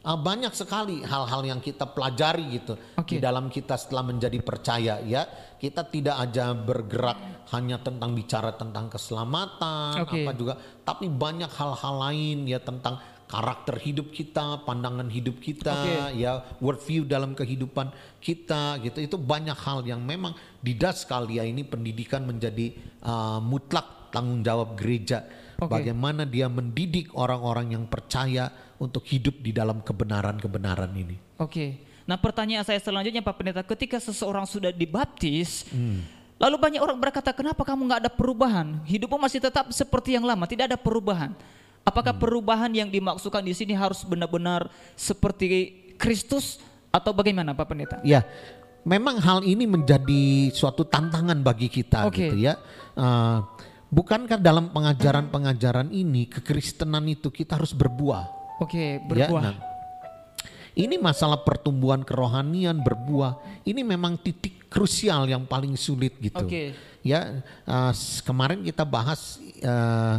[0.02, 3.16] Ah, banyak sekali hal-hal yang kita pelajari gitu Oke.
[3.16, 5.30] di dalam kita setelah menjadi percaya ya
[5.62, 10.26] kita tidak aja bergerak hanya tentang bicara tentang keselamatan Oke.
[10.26, 12.98] apa juga tapi banyak hal-hal lain ya tentang
[13.32, 16.20] karakter hidup kita, pandangan hidup kita, Oke.
[16.20, 19.00] ya worldview dalam kehidupan kita gitu.
[19.00, 22.76] Itu banyak hal yang memang di Daskalia ini pendidikan menjadi
[23.08, 25.24] uh, mutlak tanggung jawab gereja.
[25.64, 25.80] Oke.
[25.80, 28.52] Bagaimana dia mendidik orang-orang yang percaya
[28.84, 31.16] untuk hidup di dalam kebenaran-kebenaran ini.
[31.40, 31.88] Oke.
[32.04, 35.70] Nah pertanyaan saya selanjutnya Pak Pendeta, ketika seseorang sudah dibaptis,
[36.36, 38.82] lalu banyak orang berkata, kenapa kamu nggak ada perubahan?
[38.84, 41.32] Hidupmu masih tetap seperti yang lama, tidak ada perubahan.
[41.82, 45.46] Apakah perubahan yang dimaksudkan di sini harus benar-benar seperti
[45.98, 46.62] Kristus
[46.94, 47.98] atau bagaimana Pak Pendeta?
[48.06, 48.22] Ya,
[48.86, 52.30] memang hal ini menjadi suatu tantangan bagi kita Oke.
[52.30, 52.54] gitu ya.
[52.94, 53.38] Eh,
[53.90, 58.30] bukankah dalam pengajaran-pengajaran ini kekristenan itu kita harus berbuah?
[58.62, 59.42] Oke, Ya, berbuah.
[59.42, 59.56] nah,
[60.78, 63.42] ini masalah pertumbuhan kerohanian berbuah.
[63.66, 66.46] Ini memang titik krusial yang paling sulit gitu.
[66.46, 66.78] Oke.
[67.02, 67.42] Ya,
[67.90, 70.18] s- kemarin kita bahas eh,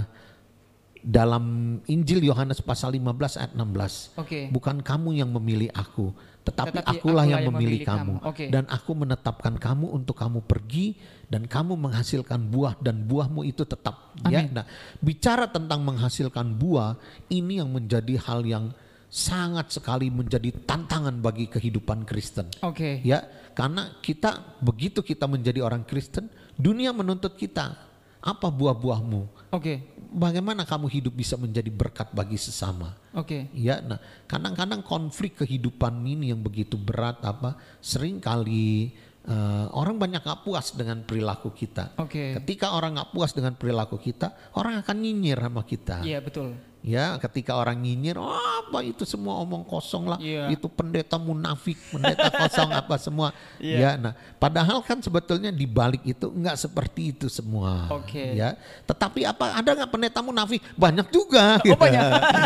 [1.03, 4.17] dalam Injil Yohanes pasal 15 ayat 16.
[4.23, 4.41] Oke.
[4.55, 8.15] Bukan kamu yang memilih aku, tetapi, Tetapi akulah akulah yang yang memilih memilih kamu.
[8.19, 8.31] kamu.
[8.31, 8.45] Oke.
[8.51, 14.15] Dan aku menetapkan kamu untuk kamu pergi dan kamu menghasilkan buah dan buahmu itu tetap.
[14.27, 14.67] Ya, nah,
[14.99, 16.99] bicara tentang menghasilkan buah,
[17.31, 18.75] ini yang menjadi hal yang
[19.13, 22.49] sangat sekali menjadi tantangan bagi kehidupan Kristen.
[22.65, 23.05] Oke.
[23.05, 23.23] Ya,
[23.53, 27.92] karena kita begitu kita menjadi orang Kristen, dunia menuntut kita
[28.23, 29.51] apa buah-buahmu?
[29.51, 29.83] Oke.
[30.13, 32.95] Bagaimana kamu hidup bisa menjadi berkat bagi sesama?
[33.13, 33.51] Oke.
[33.53, 33.99] Ya, nah
[34.31, 38.95] kadang-kadang konflik kehidupan ini yang begitu berat apa sering kali
[39.27, 41.99] eh, orang banyak gak puas dengan perilaku kita.
[41.99, 42.39] Oke.
[42.39, 46.05] Ketika orang gak puas dengan perilaku kita, orang akan nyinyir sama kita.
[46.07, 46.72] Iya, betul.
[46.83, 50.51] Ya, ketika orang nyinyir, oh, apa itu semua omong kosong lah, Iya.
[50.51, 53.31] itu pendeta munafik, pendeta kosong apa semua.
[53.63, 53.79] Iya.
[53.79, 54.13] Ya, nah,
[54.43, 57.87] padahal kan sebetulnya di balik itu enggak seperti itu semua.
[57.87, 58.35] Oke.
[58.35, 60.59] Ya, tetapi apa ada nggak pendeta munafik?
[60.75, 61.63] Banyak juga.
[61.71, 62.03] Oh, banyak.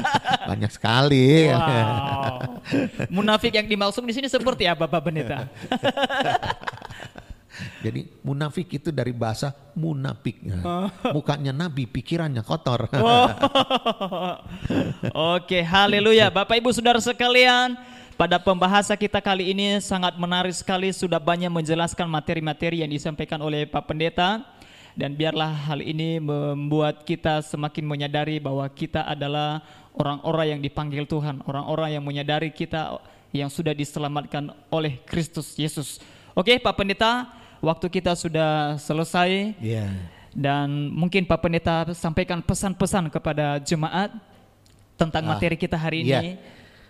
[0.52, 1.48] banyak sekali.
[1.48, 2.60] Wow.
[3.08, 5.48] Munafik yang dimaksud di sini seperti apa Pak Pendeta?
[7.80, 10.38] Jadi munafik itu dari bahasa munafik.
[10.66, 10.90] Oh.
[11.14, 12.90] Mukanya nabi, pikirannya kotor.
[15.38, 16.26] Oke, haleluya.
[16.26, 17.78] Bapak Ibu Saudara sekalian,
[18.18, 23.62] pada pembahasan kita kali ini sangat menarik sekali sudah banyak menjelaskan materi-materi yang disampaikan oleh
[23.68, 24.42] Pak Pendeta
[24.96, 29.60] dan biarlah hal ini membuat kita semakin menyadari bahwa kita adalah
[29.92, 32.96] orang-orang yang dipanggil Tuhan, orang-orang yang menyadari kita
[33.36, 36.00] yang sudah diselamatkan oleh Kristus Yesus.
[36.32, 37.28] Oke, Pak Pendeta,
[37.60, 39.88] waktu kita sudah selesai Iya.
[40.32, 44.12] dan mungkin Pak Pendeta sampaikan pesan-pesan kepada jemaat
[44.96, 46.20] tentang Ah, materi kita hari Iya.
[46.24, 46.30] ini.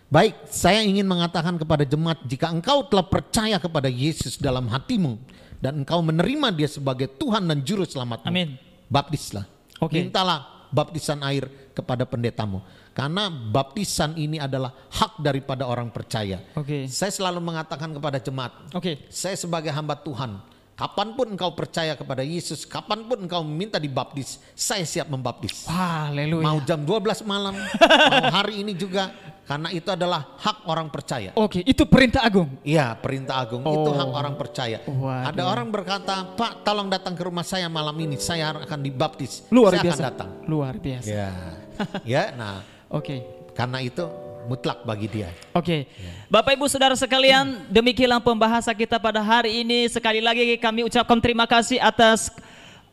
[0.06, 5.18] Baik, saya ingin mengatakan kepada jemaat, jika engkau telah percaya kepada Yesus dalam hatimu
[5.58, 8.54] dan engkau menerima Dia sebagai Tuhan dan Juru Selamatmu, Amin.
[8.86, 9.42] baptislah.
[9.82, 9.98] Oke.
[9.98, 12.62] Mintalah baptisan air kepada pendetamu,
[12.94, 16.38] karena baptisan ini adalah hak daripada orang percaya.
[16.54, 16.86] Oke.
[16.86, 19.10] Saya selalu mengatakan kepada jemaat, Oke.
[19.10, 20.38] saya sebagai hamba Tuhan,
[20.76, 25.64] kapan pun engkau percaya kepada Yesus, kapan pun engkau minta dibaptis, saya siap membaptis.
[25.64, 26.44] Haleluya.
[26.44, 27.56] Mau jam 12 malam,
[28.12, 29.08] mau hari ini juga,
[29.48, 31.32] karena itu adalah hak orang percaya.
[31.32, 32.60] Oke, itu perintah agung.
[32.60, 33.96] Iya, perintah agung itu Oh.
[33.96, 34.84] hak orang percaya.
[34.84, 35.32] Waduh.
[35.32, 39.48] Ada orang berkata, Pak, tolong datang ke rumah saya malam ini, saya akan dibaptis.
[39.48, 39.96] Luar saya biasa.
[39.96, 40.30] akan datang.
[40.44, 41.08] Luar biasa.
[41.08, 41.30] Ya,
[42.20, 42.60] ya, nah,
[42.92, 43.24] Oke.
[43.56, 44.04] karena itu
[44.46, 45.28] mutlak bagi dia.
[45.52, 45.90] Oke,
[46.30, 49.90] Bapak Ibu Saudara sekalian, demikianlah pembahasan kita pada hari ini.
[49.90, 52.30] Sekali lagi kami ucapkan terima kasih atas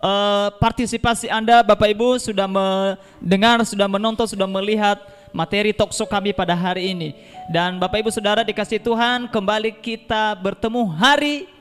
[0.02, 5.00] eh, partisipasi Anda, Bapak Ibu sudah mendengar, sudah menonton, sudah melihat
[5.32, 7.16] materi talkshow kami pada hari ini.
[7.50, 11.54] Dan Bapak Ibu Saudara dikasih Tuhan, kembali kita bertemu hari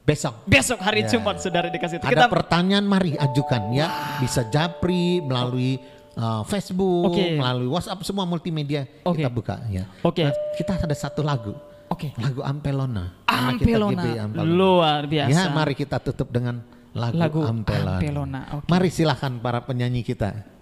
[0.00, 0.42] Besok.
[0.42, 1.14] besok hari Ya.
[1.14, 2.10] Jumat, Saudara dikasih Tuhan.
[2.10, 4.18] Ada Kita pertanyaan mari ajukan ya.
[4.18, 5.78] Bisa japri melalui
[6.20, 7.40] uh, Facebook, Oke.
[7.40, 9.24] melalui WhatsApp semua multimedia Oke.
[9.24, 9.88] kita buka ya.
[10.04, 10.28] Oke.
[10.28, 11.56] Nah, kita ada satu lagu.
[11.90, 12.14] Oke.
[12.20, 13.18] Lagu Ampelona.
[13.26, 14.02] Ampelona.
[14.04, 14.46] GBI Ampelona.
[14.46, 15.32] Luar biasa.
[15.32, 16.62] Ya, mari kita tutup dengan
[16.94, 17.98] lagu, Lagu Ampelona.
[17.98, 18.66] Ampelona, oke.
[18.70, 20.59] Mari silahkan para penyanyi kita.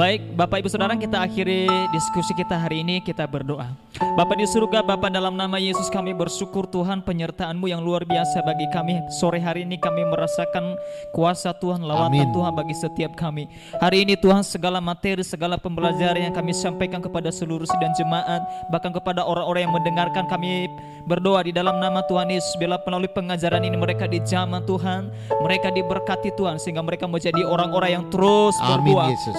[0.00, 3.68] Baik, Bapak Ibu Saudara, kita akhiri diskusi kita hari ini, kita berdoa.
[4.16, 8.64] Bapak di surga, Bapak dalam nama Yesus kami bersyukur Tuhan penyertaan-Mu yang luar biasa bagi
[8.72, 8.96] kami.
[9.20, 10.72] Sore hari ini kami merasakan
[11.12, 12.32] kuasa Tuhan, lawatan Amin.
[12.32, 13.44] Tuhan bagi setiap kami.
[13.76, 18.40] Hari ini Tuhan segala materi, segala pembelajaran yang kami sampaikan kepada seluruh sidang jemaat,
[18.72, 20.64] bahkan kepada orang-orang yang mendengarkan kami
[21.04, 22.56] berdoa di dalam nama Tuhan Yesus.
[22.56, 25.12] Bila melalui pengajaran ini mereka dijamah Tuhan,
[25.44, 29.36] mereka diberkati Tuhan sehingga mereka menjadi orang-orang yang terus berbuah, Yesus.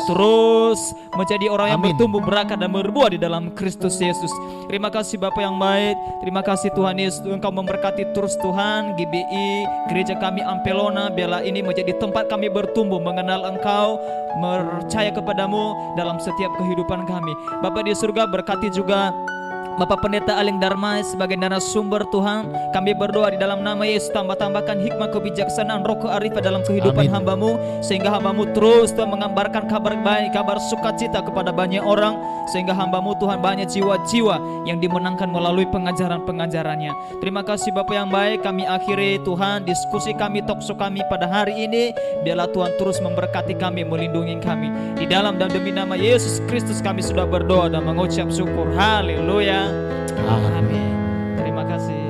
[0.52, 1.96] Terus menjadi orang yang Amin.
[1.96, 4.32] bertumbuh berangkat dan berbuah di dalam Kristus Yesus.
[4.68, 9.50] Terima kasih Bapak yang baik, terima kasih Tuhan Yesus, Engkau memberkati terus Tuhan GBI,
[9.92, 14.00] gereja kami Ampelona, biarlah ini menjadi tempat kami bertumbuh mengenal Engkau,
[14.40, 17.34] percaya kepadamu dalam setiap kehidupan kami.
[17.64, 19.12] Bapak di surga berkati juga
[19.80, 25.08] Bapak Pendeta Aling Dharma sebagai narasumber Tuhan Kami berdoa di dalam nama Yesus Tambah-tambahkan hikmah
[25.16, 27.16] kebijaksanaan roh kearifan dalam kehidupan Amin.
[27.16, 32.20] hambamu Sehingga hambamu terus Tuhan mengambarkan kabar baik Kabar sukacita kepada banyak orang
[32.52, 37.24] Sehingga hambamu Tuhan banyak jiwa-jiwa Yang dimenangkan melalui pengajaran-pengajarannya.
[37.24, 41.96] Terima kasih Bapak yang baik Kami akhiri Tuhan diskusi kami Tokso kami pada hari ini.
[42.28, 44.68] Biarlah Tuhan terus memberkati kami Melindungi kami.
[45.00, 48.68] Di dalam dan demi nama Yesus Kristus kami sudah berdoa Dan mengucap syukur.
[48.76, 49.61] Haleluya
[50.58, 50.94] Amin.
[51.38, 52.01] Terima kasih.